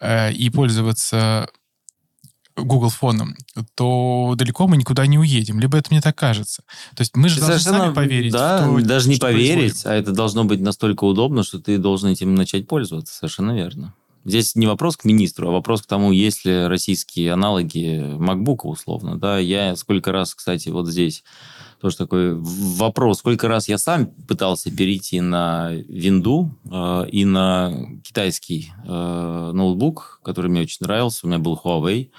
[0.00, 1.48] э, и пользоваться
[2.64, 3.36] Google фоном,
[3.74, 5.60] то далеко мы никуда не уедем.
[5.60, 6.62] Либо это мне так кажется.
[6.94, 8.32] То есть мы же должны сами поверить.
[8.32, 9.86] Да, то, даже не поверить, происходит.
[9.86, 13.14] а это должно быть настолько удобно, что ты должен этим начать пользоваться.
[13.14, 13.94] Совершенно верно.
[14.24, 19.18] Здесь не вопрос к министру, а вопрос к тому, есть ли российские аналоги MacBook условно.
[19.18, 21.24] Да, я сколько раз, кстати, вот здесь
[21.80, 23.20] тоже такой вопрос.
[23.20, 30.50] Сколько раз я сам пытался перейти на винду э, и на китайский э, ноутбук, который
[30.50, 31.20] мне очень нравился.
[31.22, 32.10] У меня был Huawei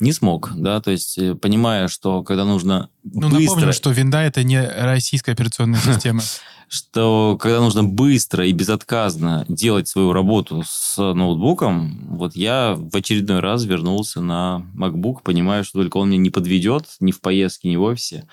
[0.00, 3.40] не смог, да, то есть э, понимая, что когда нужно ну, быстро...
[3.40, 6.22] напомню, что винда— это не российская операционная система.
[6.68, 13.40] Что когда нужно быстро и безотказно делать свою работу с ноутбуком, вот я в очередной
[13.40, 17.76] раз вернулся на MacBook, понимая, что только он меня не подведет ни в поездке, ни
[17.76, 18.26] в офисе.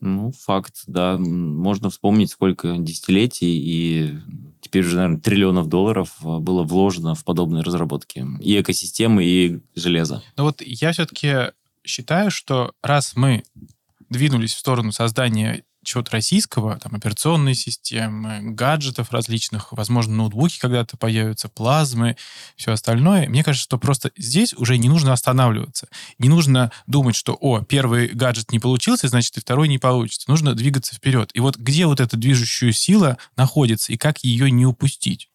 [0.00, 1.16] Ну, факт, да.
[1.18, 4.18] Можно вспомнить, сколько десятилетий и
[4.70, 8.24] теперь уже, наверное, триллионов долларов а, было вложено в подобные разработки.
[8.40, 10.22] И экосистемы, и железо.
[10.36, 11.50] Но вот я все-таки
[11.84, 13.42] считаю, что раз мы
[14.08, 21.48] двинулись в сторону создания чего-то российского, там, операционные системы, гаджетов различных, возможно, ноутбуки когда-то появятся,
[21.48, 22.16] плазмы,
[22.56, 23.28] все остальное.
[23.28, 25.88] Мне кажется, что просто здесь уже не нужно останавливаться.
[26.18, 30.30] Не нужно думать, что, о, первый гаджет не получился, значит, и второй не получится.
[30.30, 31.30] Нужно двигаться вперед.
[31.34, 35.30] И вот где вот эта движущая сила находится, и как ее не упустить?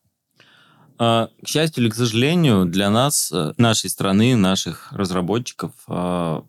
[0.97, 6.45] А, к счастью или к сожалению, для нас, э, нашей страны, наших разработчиков, а,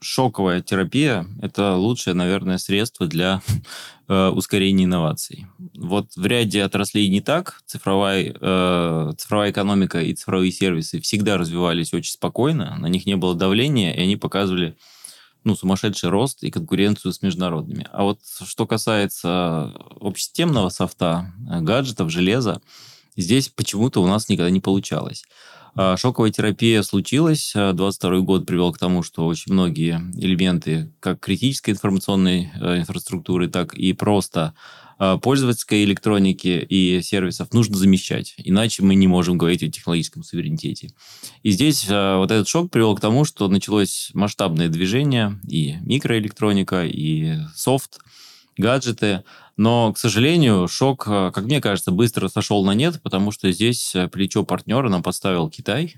[0.00, 3.42] шоковая терапия– это лучшее, наверное, средство для
[4.08, 5.46] э, ускорения инноваций.
[5.74, 7.62] Вот в ряде отраслей не так.
[7.66, 13.34] Цифровая, э, цифровая экономика и цифровые сервисы всегда развивались очень спокойно, на них не было
[13.34, 14.76] давления, и они показывали
[15.44, 17.86] ну, сумасшедший рост и конкуренцию с международными.
[17.92, 22.60] А вот что касается общесистемного софта, э, гаджетов, железа,
[23.16, 25.24] здесь почему-то у нас никогда не получалось.
[25.74, 27.52] А, шоковая терапия случилась.
[27.54, 33.48] 22 а, год привел к тому, что очень многие элементы как критической информационной э, инфраструктуры,
[33.48, 34.54] так и просто
[34.98, 38.34] а, пользовательской электроники и сервисов нужно замещать.
[38.38, 40.90] Иначе мы не можем говорить о технологическом суверенитете.
[41.42, 47.36] И здесь вот этот шок привел к тому, что началось масштабное движение и микроэлектроника, и
[47.54, 48.00] софт,
[48.56, 49.22] гаджеты.
[49.58, 53.92] Но, к сожалению, шок, э, как мне кажется, быстро сошел на нет, потому что здесь
[53.94, 55.96] э, плечо партнера нам поставил Китай.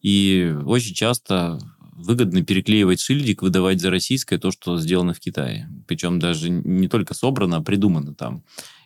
[0.00, 1.58] И очень часто
[1.96, 5.68] выгодно переклеивать шильдик, выдавать за российское то, что сделано в Китае.
[5.88, 8.44] Причем даже не только собрано, а придумано там.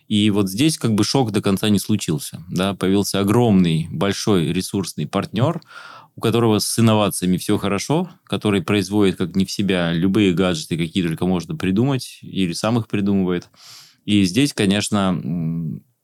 [0.09, 2.43] И вот здесь как бы шок до конца не случился.
[2.49, 2.73] Да?
[2.73, 5.61] Появился огромный, большой ресурсный партнер,
[6.17, 11.07] у которого с инновациями все хорошо, который производит как не в себя любые гаджеты, какие
[11.07, 13.51] только можно придумать, или сам их придумывает.
[14.09, 15.21] И здесь, конечно,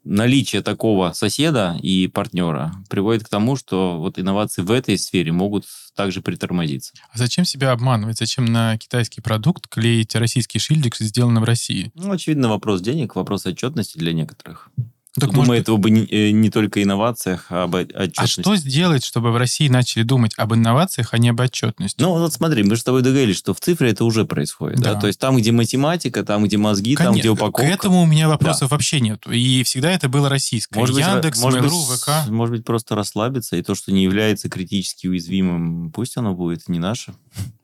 [0.05, 5.65] наличие такого соседа и партнера приводит к тому, что вот инновации в этой сфере могут
[5.97, 6.93] также притормозиться.
[7.11, 8.19] А зачем себя обманывать?
[8.19, 11.93] Зачем на китайский продукт клеить российский шильдик, сделанный в России?
[11.95, 14.71] Ну, очевидно, вопрос денег, вопрос отчетности для некоторых.
[15.19, 15.63] Так Думаю, может...
[15.63, 18.21] этого бы не, э, не только инновациях, а об отчетности.
[18.21, 22.03] А что сделать, чтобы в России начали думать об инновациях, а не об отчетности?
[22.03, 24.81] Ну, вот смотри, мы же с тобой договорились, что в цифре это уже происходит.
[24.81, 24.95] Да.
[24.95, 25.01] Да?
[25.01, 27.63] То есть там, где математика, там, где мозги, Конечно, там, где упаковка.
[27.63, 28.75] К этому у меня вопросов да.
[28.75, 29.25] вообще нет.
[29.31, 30.81] И всегда это было российское.
[30.81, 32.29] Может Яндекс, быть, может Mail.ru, ВК.
[32.31, 36.81] Может быть, просто расслабиться, и то, что не является критически уязвимым, пусть оно будет не
[36.81, 37.15] наше.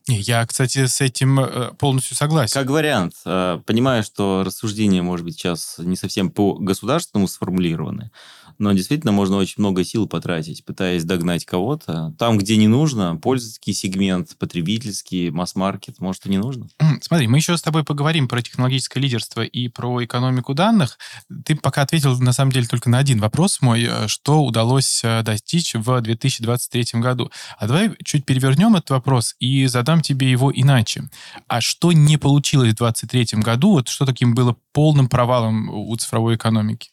[0.07, 2.53] Я, кстати, с этим э, полностью согласен.
[2.53, 3.13] Как вариант.
[3.25, 8.11] Э, понимаю, что рассуждения, может быть, сейчас не совсем по государственному сформулированы,
[8.61, 12.13] но действительно можно очень много сил потратить, пытаясь догнать кого-то.
[12.19, 16.67] Там, где не нужно, пользовательский сегмент, потребительский, масс-маркет, может, и не нужно.
[17.01, 20.99] Смотри, мы еще с тобой поговорим про технологическое лидерство и про экономику данных.
[21.43, 25.23] Ты пока ответил, на самом деле, только на один вопрос мой, э, что удалось э,
[25.23, 27.31] достичь в 2023 году.
[27.57, 31.09] А давай чуть перевернем этот вопрос и задам тебе его иначе.
[31.47, 33.71] А что не получилось в 2023 году?
[33.71, 36.90] Вот что таким было полным провалом у цифровой экономики?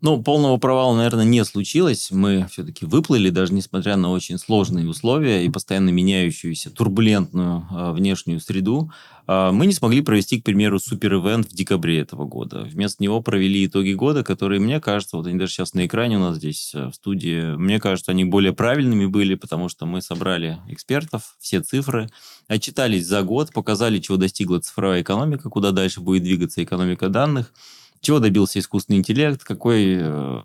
[0.00, 2.12] Ну, полного провала, наверное, не случилось.
[2.12, 8.38] Мы все-таки выплыли, даже несмотря на очень сложные условия и постоянно меняющуюся турбулентную э, внешнюю
[8.40, 8.92] среду.
[9.26, 12.60] Э, мы не смогли провести, к примеру, супер-эвент в декабре этого года.
[12.62, 16.20] Вместо него провели итоги года, которые, мне кажется, вот они даже сейчас на экране у
[16.20, 20.58] нас здесь э, в студии, мне кажется, они более правильными были, потому что мы собрали
[20.68, 22.08] экспертов, все цифры,
[22.46, 27.52] отчитались за год, показали, чего достигла цифровая экономика, куда дальше будет двигаться экономика данных–
[28.00, 30.40] чего добился искусственный интеллект, какой э,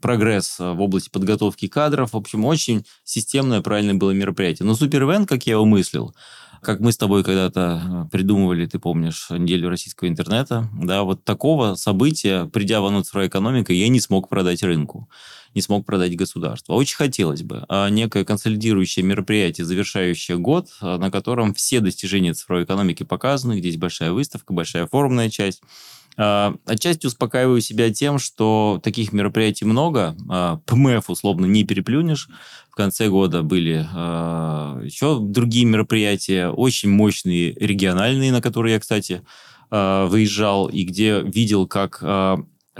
[0.00, 2.12] прогресс э, в области подготовки кадров.
[2.12, 4.66] В общем, очень системное, правильное было мероприятие.
[4.66, 6.14] Но Супервен, как я его мыслил,
[6.60, 11.74] как мы с тобой когда-то э, придумывали, ты помнишь, неделю российского интернета, да, вот такого
[11.74, 15.08] события, придя в анонс цифровая экономика, я не смог продать рынку,
[15.54, 16.74] не смог продать государство.
[16.74, 17.64] Очень хотелось бы.
[17.68, 23.80] А некое консолидирующее мероприятие, завершающее год, на котором все достижения цифровой экономики показаны, где есть
[23.80, 25.66] большая выставка, большая форумная часть, а,
[26.16, 30.16] отчасти успокаиваю себя тем, что таких мероприятий много.
[30.28, 32.28] А, ПМФ условно не переплюнешь.
[32.70, 39.22] В конце года были а, еще другие мероприятия, очень мощные региональные, на которые я, кстати,
[39.70, 42.02] выезжал, и где видел, как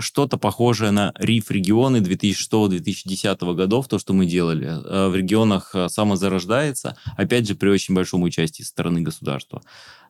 [0.01, 4.69] что-то похожее на РИФ регионы 2006-2010 годов, то, что мы делали.
[4.69, 9.63] Э, в регионах э, самозарождается, опять же, при очень большом участии стороны государства.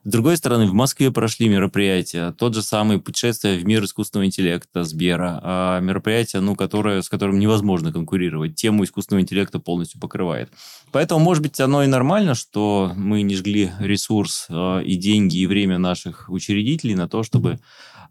[0.03, 4.83] С другой стороны, в Москве прошли мероприятия, тот же самый путешествие в мир искусственного интеллекта
[4.83, 10.49] Сбера, а мероприятие, ну, которое, с которым невозможно конкурировать, тему искусственного интеллекта полностью покрывает.
[10.91, 15.45] Поэтому, может быть, оно и нормально, что мы не жгли ресурс э, и деньги, и
[15.45, 17.59] время наших учредителей на то, чтобы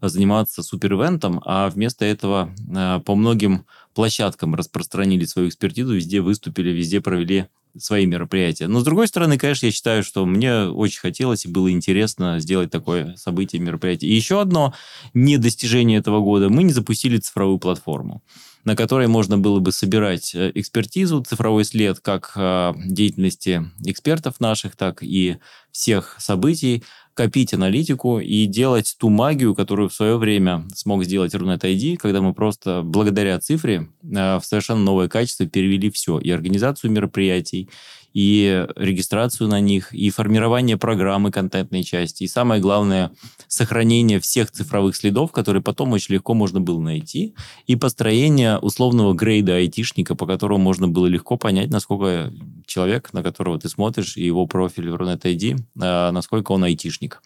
[0.09, 7.01] заниматься суперивентом, а вместо этого э, по многим площадкам распространили свою экспертизу, везде выступили, везде
[7.01, 8.67] провели свои мероприятия.
[8.67, 12.69] Но, с другой стороны, конечно, я считаю, что мне очень хотелось и было интересно сделать
[12.69, 14.11] такое событие, мероприятие.
[14.11, 14.73] И еще одно
[15.13, 16.49] недостижение этого года.
[16.49, 18.21] Мы не запустили цифровую платформу
[18.63, 24.75] на которой можно было бы собирать э, экспертизу, цифровой след как э, деятельности экспертов наших,
[24.75, 25.37] так и
[25.71, 26.83] всех событий,
[27.13, 32.21] копить аналитику и делать ту магию, которую в свое время смог сделать Runet ID, когда
[32.21, 37.69] мы просто благодаря цифре э, в совершенно новое качество перевели все, и организацию мероприятий,
[38.13, 43.11] и регистрацию на них, и формирование программы контентной части, и самое главное,
[43.47, 47.35] сохранение всех цифровых следов, которые потом очень легко можно было найти,
[47.67, 52.33] и построение условного грейда айтишника, по которому можно было легко понять, насколько
[52.65, 57.21] человек, на которого ты смотришь, и его профиль в Runet ID, а, насколько он айтишник.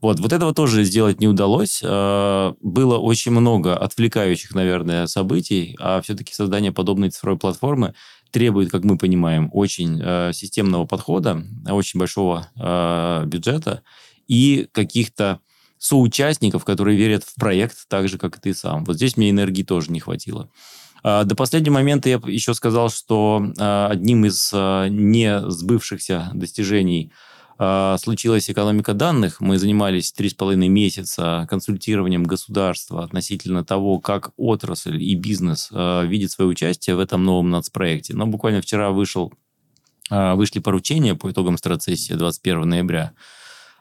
[0.00, 1.80] Вот, вот этого тоже сделать не удалось.
[1.84, 7.94] А, было очень много отвлекающих, наверное, событий, а все-таки создание подобной цифровой платформы
[8.36, 13.82] требует, как мы понимаем, очень э, системного подхода, очень большого э, бюджета
[14.28, 15.40] и каких-то
[15.78, 18.84] соучастников, которые верят в проект так же, как и ты сам.
[18.84, 20.50] Вот здесь мне энергии тоже не хватило.
[21.02, 27.12] А, до последнего момента я еще сказал, что э, одним из э, не сбывшихся достижений–
[27.58, 29.40] случилась экономика данных.
[29.40, 36.04] Мы занимались три с половиной месяца консультированием государства относительно того, как отрасль и бизнес а,
[36.04, 38.14] видит свое участие в этом новом нацпроекте.
[38.14, 39.32] Но буквально вчера вышел,
[40.10, 43.12] а, вышли поручения по итогам страцессии 21 ноября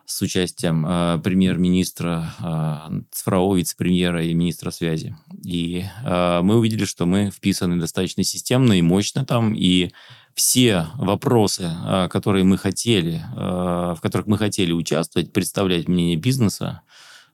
[0.06, 5.16] с участием э, премьер-министра, э, цифрового вице-премьера и министра связи.
[5.44, 9.92] И э, мы увидели, что мы вписаны достаточно системно и мощно там, и
[10.36, 16.82] все вопросы, а, которые мы хотели, а, в которых мы хотели участвовать, представлять мнение бизнеса,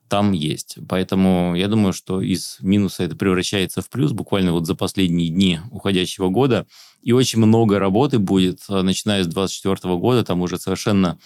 [0.08, 0.78] там есть.
[0.88, 5.58] Поэтому я думаю, что из минуса это превращается в плюс буквально вот за последние дни
[5.70, 6.66] уходящего года.
[7.02, 11.18] И очень много работы будет, а, начиная с 2024 года, там уже совершенно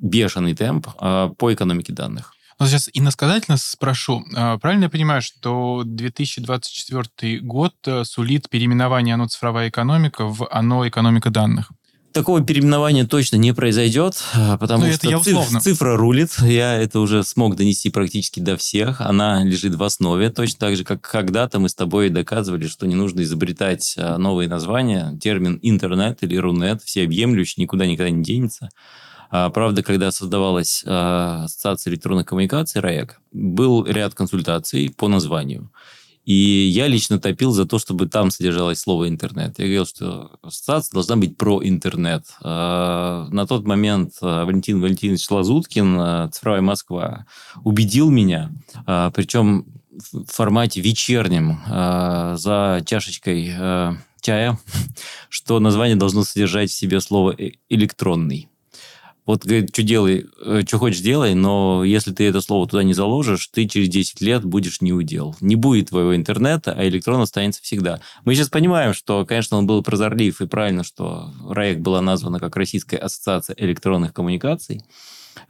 [0.00, 2.33] бешеный темп по экономике данных.
[2.58, 4.24] Но сейчас иносказательно спрошу.
[4.34, 10.86] А, правильно я понимаю, что 2024 год э, сулит переименование «Оно цифровая экономика» в «Оно
[10.86, 11.70] экономика данных»?
[12.14, 16.30] Такого переименования точно не произойдет, а, потому ну, что это циф- цифра рулит.
[16.42, 19.00] Я это уже смог донести практически до всех.
[19.00, 22.94] Она лежит в основе, точно так же, как когда-то мы с тобой доказывали, что не
[22.94, 25.18] нужно изобретать а, новые названия.
[25.20, 28.68] Термин интернет или рунет всеобъемлющий никуда никогда не денется.
[29.30, 35.70] А, правда, когда создавалась а, Ассоциация электронных коммуникаций РАЭК, был ряд консультаций по названию.
[36.24, 39.58] И я лично топил за то, чтобы там содержалось слово «интернет».
[39.58, 42.24] Я говорил, что ассоциация должна быть про интернет.
[42.42, 47.26] А, на тот момент Валентин Валентинович Лазуткин, «Цифровая Москва»,
[47.62, 48.52] убедил меня,
[48.86, 51.60] причем в формате вечернем,
[52.36, 53.54] за чашечкой
[54.24, 54.58] чая,
[55.28, 58.48] что название должно содержать в себе слово «э-, «электронный».
[59.26, 62.92] Вот, говорит, что делай, э, что хочешь делай, но если ты это слово туда не
[62.92, 65.34] заложишь, ты через 10 лет будешь не удел.
[65.40, 68.00] Не будет твоего интернета, а электрон останется всегда.
[68.24, 72.56] Мы сейчас понимаем, что, конечно, он был прозорлив, и правильно, что РАЭК была названа как
[72.56, 74.82] Российская ассоциация электронных коммуникаций.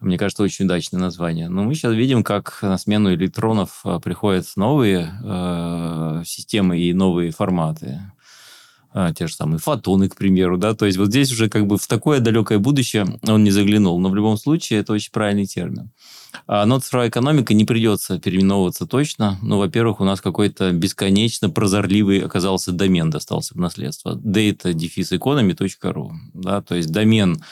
[0.00, 1.48] Мне кажется, очень удачное название.
[1.48, 7.32] Но мы сейчас видим, как на смену электронов э, приходят новые э, системы и новые
[7.32, 8.00] форматы
[8.96, 11.78] а, те же самые фотоны, к примеру, да, то есть вот здесь уже как бы
[11.78, 15.90] в такое далекое будущее он не заглянул, но в любом случае это очень правильный термин.
[16.46, 19.36] А, но цифровая экономика не придется переименовываться точно.
[19.42, 24.14] Ну, во-первых, у нас какой-то бесконечно прозорливый оказался домен достался в наследство.
[24.14, 26.10] data-economy.ru.
[26.32, 27.42] Да, то есть домен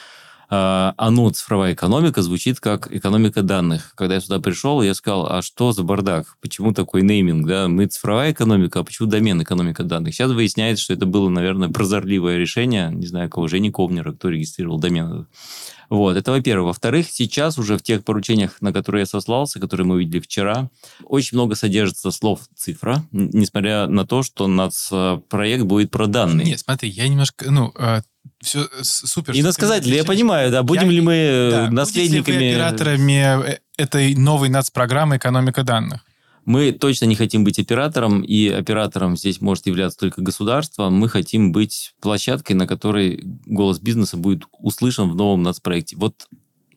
[0.55, 3.93] оно, цифровая экономика, звучит как экономика данных.
[3.95, 6.37] Когда я сюда пришел, я сказал, а что за бардак?
[6.43, 7.47] Почему такой нейминг?
[7.47, 7.69] Да?
[7.69, 10.15] Мы цифровая экономика, а почему домен экономика данных?
[10.15, 14.79] Сейчас выясняется, что это было, наверное, прозорливое решение, не знаю, кого, Жени Ковнера, кто регистрировал
[14.79, 15.27] домен.
[15.89, 16.69] Вот, это во-первых.
[16.69, 20.71] Во-вторых, сейчас уже в тех поручениях, на которые я сослался, которые мы увидели вчера,
[21.05, 26.07] очень много содержится слов цифра, несмотря на то, что у нас э, проект будет про
[26.07, 26.47] данные.
[26.47, 28.01] Нет, смотри, я немножко, ну, э,
[28.43, 29.33] все супер.
[29.35, 32.35] И сказать, я понимаю, да, будем я, ли мы да, наследниками...
[32.35, 36.05] Будете ли операторами э, этой новой нацпрограммы «Экономика данных»?
[36.45, 40.91] Мы точно не хотим быть оператором, и оператором здесь может являться только государство.
[40.91, 45.97] Мы хотим быть площадкой, на которой голос бизнеса будет услышан в новом нацпроекте.
[45.97, 46.27] Вот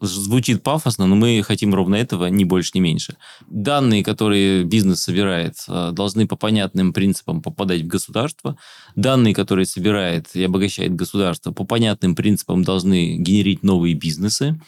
[0.06, 3.18] звучит пафосно, но мы хотим ровно этого, ни больше, ни меньше.
[3.48, 8.58] Данные, которые бизнес собирает, э, должны по понятным принципам попадать в государство.
[8.96, 14.60] Данные, которые собирает и обогащает государство, по понятным принципам должны генерить новые бизнесы.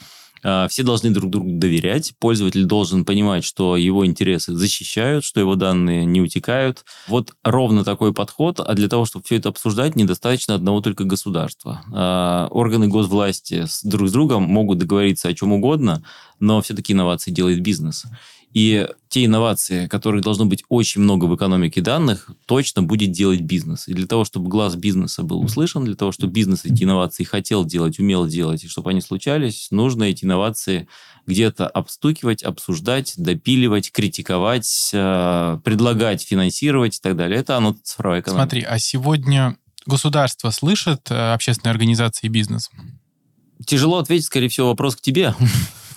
[0.43, 2.13] А, все должны друг другу доверять.
[2.19, 6.85] Пользователь должен понимать, что его интересы защищают, что его данные не утекают.
[7.07, 8.59] Вот ровно такой подход.
[8.59, 11.81] А для того, чтобы все это обсуждать, недостаточно одного только государства.
[11.93, 16.03] А, органы госвласти друг с другом могут договориться о чем угодно,
[16.39, 18.05] но все-таки инновации делает бизнес.
[18.53, 23.87] И те инновации, которых должно быть очень много в экономике данных, точно будет делать бизнес.
[23.87, 27.65] И для того, чтобы глаз бизнеса был услышан, для того, чтобы бизнес эти инновации хотел
[27.65, 30.87] делать, умел делать, и чтобы они случались, нужно эти инновации
[31.27, 37.39] где-то обстукивать, обсуждать, допиливать, критиковать, э, предлагать, финансировать и так далее.
[37.39, 38.43] Это оно цифровая экономика.
[38.43, 42.71] Смотри, а сегодня государство слышит э, общественные организации и бизнес?
[43.65, 45.35] Тяжело ответить, скорее всего, вопрос к тебе.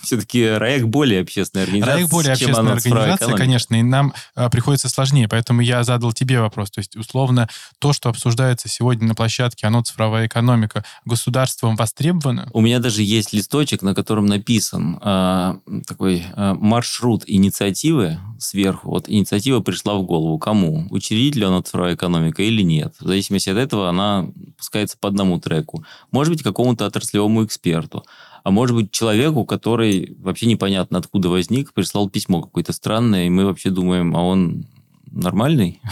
[0.03, 5.28] Все-таки РАЭК более общественная организация, РАЭК более общественная организация, конечно, и нам а, приходится сложнее,
[5.28, 6.70] поэтому я задал тебе вопрос.
[6.70, 7.48] То есть, условно,
[7.78, 12.48] то, что обсуждается сегодня на площадке «Оно цифровая экономика», государством востребовано?
[12.53, 15.55] У меня даже есть листочек, на котором написан э,
[15.86, 18.90] такой э, маршрут инициативы сверху.
[18.90, 20.38] Вот инициатива пришла в голову.
[20.38, 20.86] Кому?
[20.90, 22.94] Учредителю «Оно цифровая экономика» или нет?
[23.01, 25.84] В зависимости от этого она пускается по одному треку.
[26.11, 28.05] Может быть, какому-то отраслевому эксперту
[28.43, 33.45] а может быть человеку, который вообще непонятно откуда возник, прислал письмо какое-то странное, и мы
[33.45, 34.66] вообще думаем, а он
[35.11, 35.80] нормальный?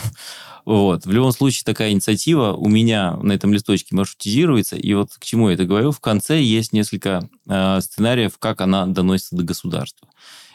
[0.64, 1.06] Вот.
[1.06, 4.76] В любом случае, такая инициатива у меня на этом листочке маршрутизируется.
[4.76, 8.84] И вот к чему я это говорю, в конце есть несколько э, сценариев, как она
[8.84, 10.08] доносится до государства.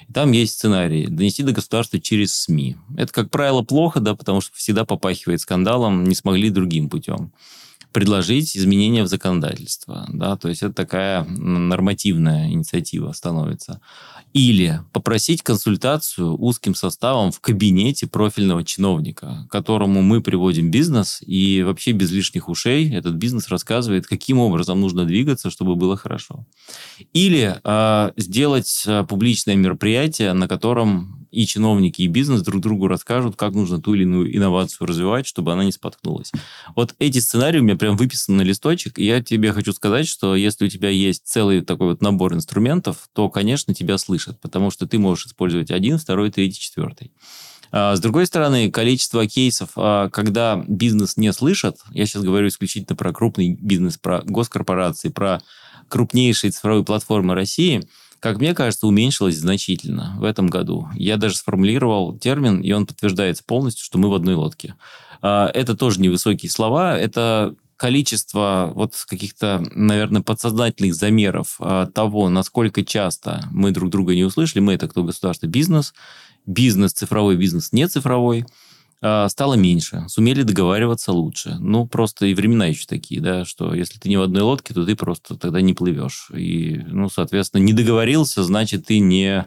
[0.07, 2.75] И там есть сценарий донести до государства через СМИ.
[2.95, 7.33] Это, как правило, плохо, да, потому что всегда попахивает скандалом, не смогли другим путем
[7.93, 10.05] предложить изменения в законодательство.
[10.11, 10.35] Да?
[10.35, 13.79] То есть это такая нормативная инициатива становится.
[14.33, 21.91] Или попросить консультацию узким составом в кабинете профильного чиновника, которому мы приводим бизнес, и вообще
[21.91, 26.47] без лишних ушей этот бизнес рассказывает, каким образом нужно двигаться, чтобы было хорошо.
[27.13, 33.35] Или э, сделать э, публичное мероприятие, на котором и чиновники, и бизнес друг другу расскажут,
[33.35, 36.31] как нужно ту или иную инновацию развивать, чтобы она не споткнулась.
[36.75, 40.35] Вот эти сценарии у меня прям выписаны на листочек, и я тебе хочу сказать, что
[40.35, 44.87] если у тебя есть целый такой вот набор инструментов, то, конечно, тебя слышат, потому что
[44.87, 47.11] ты можешь использовать один, второй, третий, четвертый.
[47.71, 52.95] А с другой стороны, количество кейсов, а, когда бизнес не слышат, я сейчас говорю исключительно
[52.95, 55.41] про крупный бизнес, про госкорпорации, про
[55.87, 57.87] крупнейшие цифровые платформы России–
[58.23, 60.87] как мне кажется, уменьшилось значительно в этом году.
[60.95, 64.75] Я даже сформулировал термин, и он подтверждается полностью, что мы в одной лодке.
[65.21, 67.53] А, это тоже невысокие слова, это
[67.83, 74.61] количество вот каких-то, наверное, подсознательных замеров а, того, насколько часто мы друг друга не услышали.
[74.61, 75.93] Мы это кто государство, бизнес,
[76.45, 78.45] бизнес цифровой, бизнес не цифровой–
[79.05, 81.57] а, стало меньше, сумели договариваться лучше.
[81.59, 84.85] Ну, просто и времена еще такие, да, что если ты не в одной лодке, то
[84.85, 86.31] ты просто тогда не плывешь.
[86.33, 89.45] И, ну, соответственно, не договорился, значит, ты не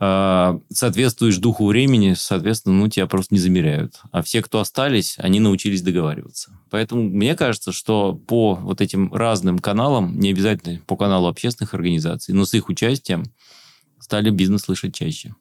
[0.00, 4.00] соответствуешь духу времени, соответственно, ну, тебя просто не замеряют.
[4.12, 6.58] А все, кто остались, они научились договариваться.
[6.70, 12.32] Поэтому мне кажется, что по вот этим разным каналам, не обязательно по каналу общественных организаций,
[12.32, 13.24] но с их участием,
[13.98, 15.34] стали бизнес слышать чаще.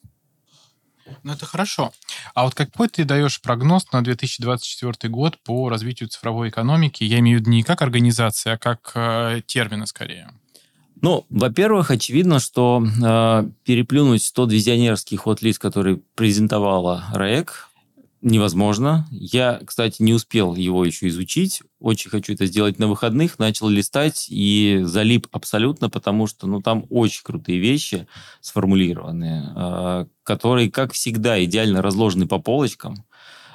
[1.24, 1.92] Ну, это хорошо.
[2.34, 7.04] А вот какой ты даешь прогноз на 2024 год по развитию цифровой экономики?
[7.04, 10.32] Я имею в виду не как организация, а как э, термины скорее.
[11.02, 17.70] Ну, во-первых, очевидно, что э, переплюнуть тот визионерский ход-лист, который презентовала РАЭК,
[18.22, 19.08] невозможно.
[19.12, 21.62] Я, кстати, не успел его еще изучить.
[21.80, 23.40] Очень хочу это сделать на выходных.
[23.40, 28.08] Начал листать и залип абсолютно, потому что ну, там очень крутые вещи
[28.42, 33.06] сформулированы, а, которые, как всегда, идеально разложены по полочкам.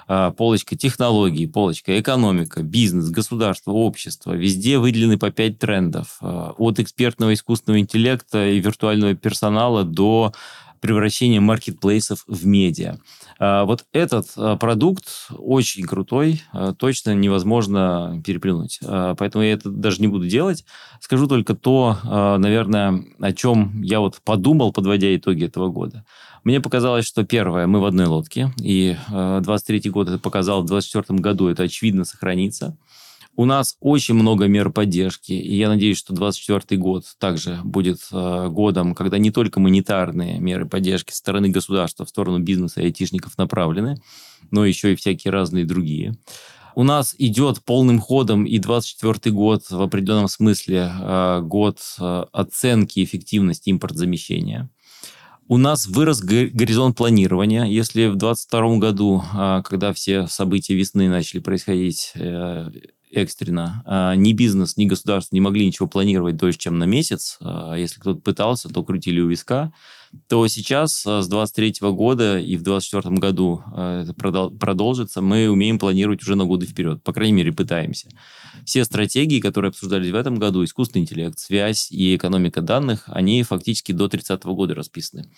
[0.06, 4.32] А, полочка технологий, полочка экономика, бизнес, государство, общество.
[4.32, 6.18] Везде выделены по пять трендов.
[6.20, 10.32] А, от экспертного искусственного интеллекта и виртуального персонала до
[10.84, 12.98] превращения маркетплейсов в медиа.
[13.38, 18.80] А, вот этот а, продукт очень крутой, а, точно невозможно переплюнуть.
[18.82, 20.66] Поэтому я это даже не буду делать.
[21.00, 21.96] Скажу только то,
[22.38, 26.04] наверное, о чем я вот подумал, подводя итоги этого года.
[26.44, 31.18] Мне показалось, что первое, мы в одной лодке, и 23 год это показал, в 24
[31.18, 32.76] году это очевидно сохранится.
[33.36, 38.48] У нас очень много мер поддержки, и я надеюсь, что 2024 год также будет э,
[38.48, 43.36] годом, когда не только монетарные меры поддержки со стороны государства в сторону бизнеса и айтишников
[43.36, 44.00] направлены,
[44.52, 46.16] но еще и всякие разные другие.
[46.76, 53.02] У нас идет полным ходом и 2024 год в определенном смысле э, год э, оценки
[53.02, 54.70] эффективности импортзамещения.
[55.46, 57.64] У нас вырос горизонт планирования.
[57.64, 62.70] Если в 2022 году, э, когда все события весны начали происходить, э,
[63.14, 63.82] экстренно.
[63.86, 67.38] А, ни бизнес, ни государство не могли ничего планировать дольше, чем на месяц.
[67.40, 69.72] А, если кто-то пытался, то крутили у виска.
[70.28, 76.22] То сейчас а, с 23 года и в 24 году это продолжится, мы умеем планировать
[76.22, 77.02] уже на годы вперед.
[77.02, 78.08] По крайней мере, пытаемся.
[78.64, 83.92] Все стратегии, которые обсуждались в этом году, искусственный интеллект, связь и экономика данных, они фактически
[83.92, 85.28] до 30 года расписаны.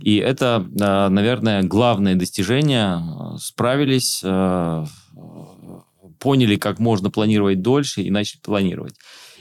[0.00, 3.00] И это, наверное, главное достижение.
[3.38, 4.22] Справились
[6.24, 8.94] поняли, как можно планировать дольше и начали планировать.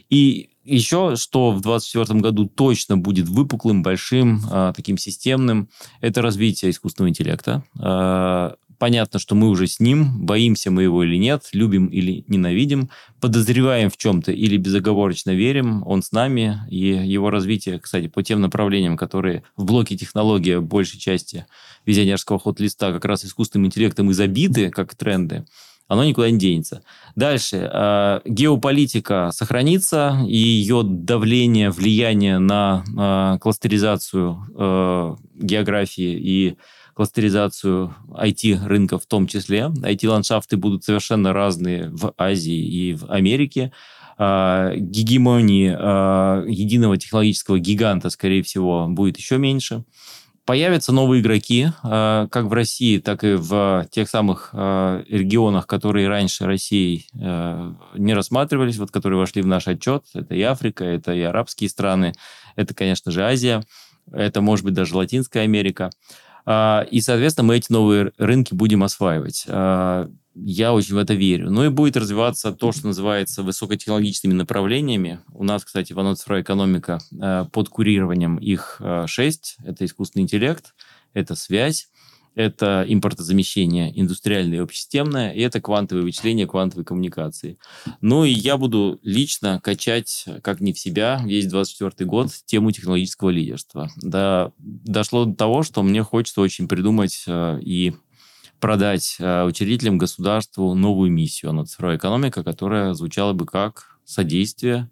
[0.09, 5.69] И еще, что в 2024 году точно будет выпуклым, большим, э, таким системным,
[6.01, 7.63] это развитие искусственного интеллекта.
[7.79, 12.89] Э, понятно, что мы уже с ним, боимся мы его или нет, любим или ненавидим,
[13.21, 18.41] подозреваем в чем-то или безоговорочно верим, он с нами, и его развитие, кстати, по тем
[18.41, 21.45] направлениям, которые в блоке технологии большей части
[21.86, 25.45] визионерского ход-листа как раз искусственным интеллектом и забиты, как тренды,
[25.93, 26.83] оно никуда не денется.
[27.15, 27.69] Дальше.
[27.71, 36.57] Э, геополитика сохранится, и ее давление, влияние на э, кластеризацию э, географии и
[36.95, 39.71] кластеризацию IT-рынка в том числе.
[39.83, 43.71] IT-ландшафты будут совершенно разные в Азии и в Америке.
[44.15, 45.69] Гегемонии
[46.47, 49.85] единого технологического гиганта, скорее всего, будет еще меньше
[50.45, 56.07] появятся новые игроки, э, как в России, так и в тех самых э, регионах, которые
[56.07, 60.05] раньше Россией э, не рассматривались, вот которые вошли в наш отчет.
[60.13, 62.13] Это и Африка, это и арабские страны,
[62.55, 63.63] это, конечно же, Азия,
[64.11, 65.89] это, может быть, даже Латинская Америка.
[66.45, 69.45] И, соответственно, мы эти новые рынки будем осваивать.
[70.36, 71.51] Я очень в это верю.
[71.51, 75.19] Ну и будет развиваться то, что называется высокотехнологичными направлениями.
[75.31, 79.57] У нас, кстати, в Анон цифровая экономика э, под курированием их э, шесть.
[79.63, 80.73] Это искусственный интеллект,
[81.13, 81.89] это связь,
[82.36, 87.57] это импортозамещение индустриальное и общесистемное, и это квантовые вычисления, квантовые коммуникации.
[88.01, 93.29] Ну и я буду лично качать, как не в себя, весь 24 год тему технологического
[93.29, 93.89] лидерства.
[93.97, 97.93] Да, дошло до того, что мне хочется очень придумать э, и
[98.64, 104.89] продать э, учредителям государству новую миссию на цифровая экономика, которая звучала бы как содействие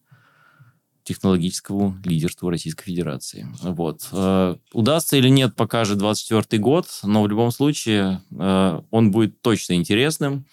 [1.06, 3.48] технологическому лидерству Российской Федерации.
[3.62, 4.10] Вот.
[4.12, 9.76] Э, удастся или нет, покажет 24 год, но в любом случае э, он будет точно
[9.76, 10.46] интересным.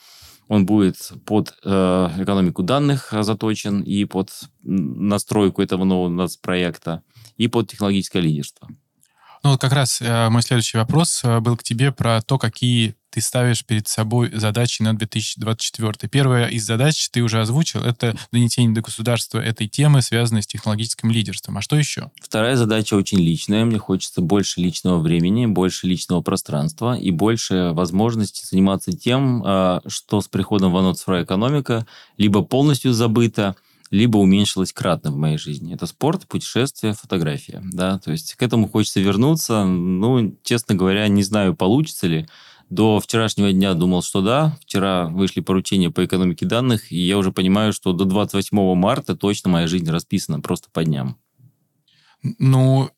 [0.47, 4.31] Он будет под экономику данных заточен и под
[4.62, 7.03] настройку этого нового проекта,
[7.37, 8.69] и под технологическое лидерство.
[9.43, 12.97] Ну, вот как раз э, мой следующий вопрос э, был к тебе про то, какие
[13.11, 16.09] ты ставишь перед собой задачи на 2024.
[16.11, 21.11] Первая из задач ты уже озвучил, это донесение до государства этой темы, связанной с технологическим
[21.11, 21.57] лидерством.
[21.59, 22.11] А что еще?
[22.20, 23.64] Вторая задача очень личная.
[23.64, 30.20] Мне хочется больше личного времени, больше личного пространства и больше возможности заниматься тем, э, что
[30.20, 31.86] с приходом в цифровая экономика
[32.18, 33.57] либо полностью забыто,
[33.91, 35.74] либо уменьшилось кратно в моей жизни.
[35.74, 37.62] Это спорт, путешествие, фотография.
[37.72, 37.99] Да?
[37.99, 39.64] То есть к этому хочется вернуться.
[39.64, 42.28] Ну, честно говоря, не знаю, получится ли.
[42.70, 44.59] До вчерашнего дня думал, что да.
[44.61, 49.51] Вчера вышли поручения по экономике данных, и я уже понимаю, что до 28 марта точно
[49.51, 51.16] моя жизнь расписана просто по дням.
[52.39, 52.91] Ну,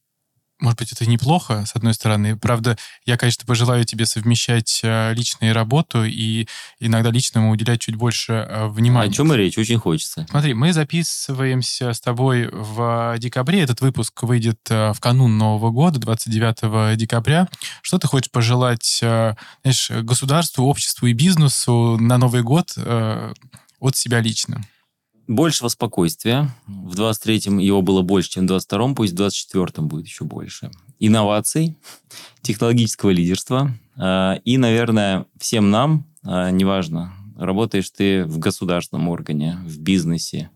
[0.60, 2.36] может быть, это неплохо, с одной стороны.
[2.36, 6.46] Правда, я, конечно, пожелаю тебе совмещать э, личную работу и
[6.78, 9.10] иногда личному уделять чуть больше э, внимания.
[9.10, 9.58] О чем и речь?
[9.58, 10.26] Очень хочется.
[10.28, 13.62] Смотри, мы записываемся с тобой в декабре.
[13.62, 17.48] Этот выпуск выйдет э, в канун Нового года, 29 декабря.
[17.82, 24.62] Что ты хочешь пожелать знаешь, государству, обществу и бизнесу на Новый год от себя лично?
[25.30, 26.50] Большего спокойствия.
[26.66, 30.70] В 23-м его было больше, чем в 22-м, пусть в 24-м будет еще больше.
[30.98, 31.76] Инноваций,
[32.42, 33.72] технологического лидерства.
[33.96, 40.50] А, и, наверное, всем нам, а, неважно, работаешь ты в государственном органе, в бизнесе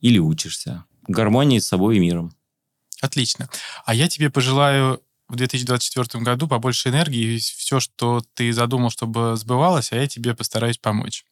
[0.00, 2.32] или учишься, гармонии с собой и миром.
[3.00, 3.48] Отлично.
[3.84, 9.36] А я тебе пожелаю в 2024 году побольше энергии, и все, что ты задумал, чтобы
[9.36, 11.24] сбывалось, а я тебе постараюсь помочь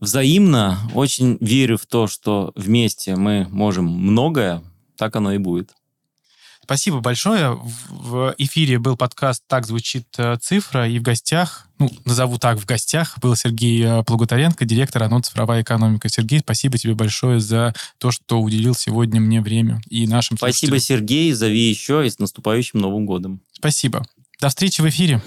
[0.00, 4.62] взаимно очень верю в то, что вместе мы можем многое,
[4.96, 5.70] так оно и будет.
[6.62, 7.58] Спасибо большое.
[7.88, 12.64] В эфире был подкаст «Так звучит э, цифра», и в гостях, ну, назову так, в
[12.64, 16.08] гостях был Сергей э, Плугутаренко, директор ОНО «Цифровая экономика».
[16.08, 21.00] Сергей, спасибо тебе большое за то, что уделил сегодня мне время и нашим Спасибо, слушателям.
[21.00, 23.40] Сергей, зови еще и с наступающим Новым годом.
[23.52, 24.06] Спасибо.
[24.40, 25.20] До встречи в эфире.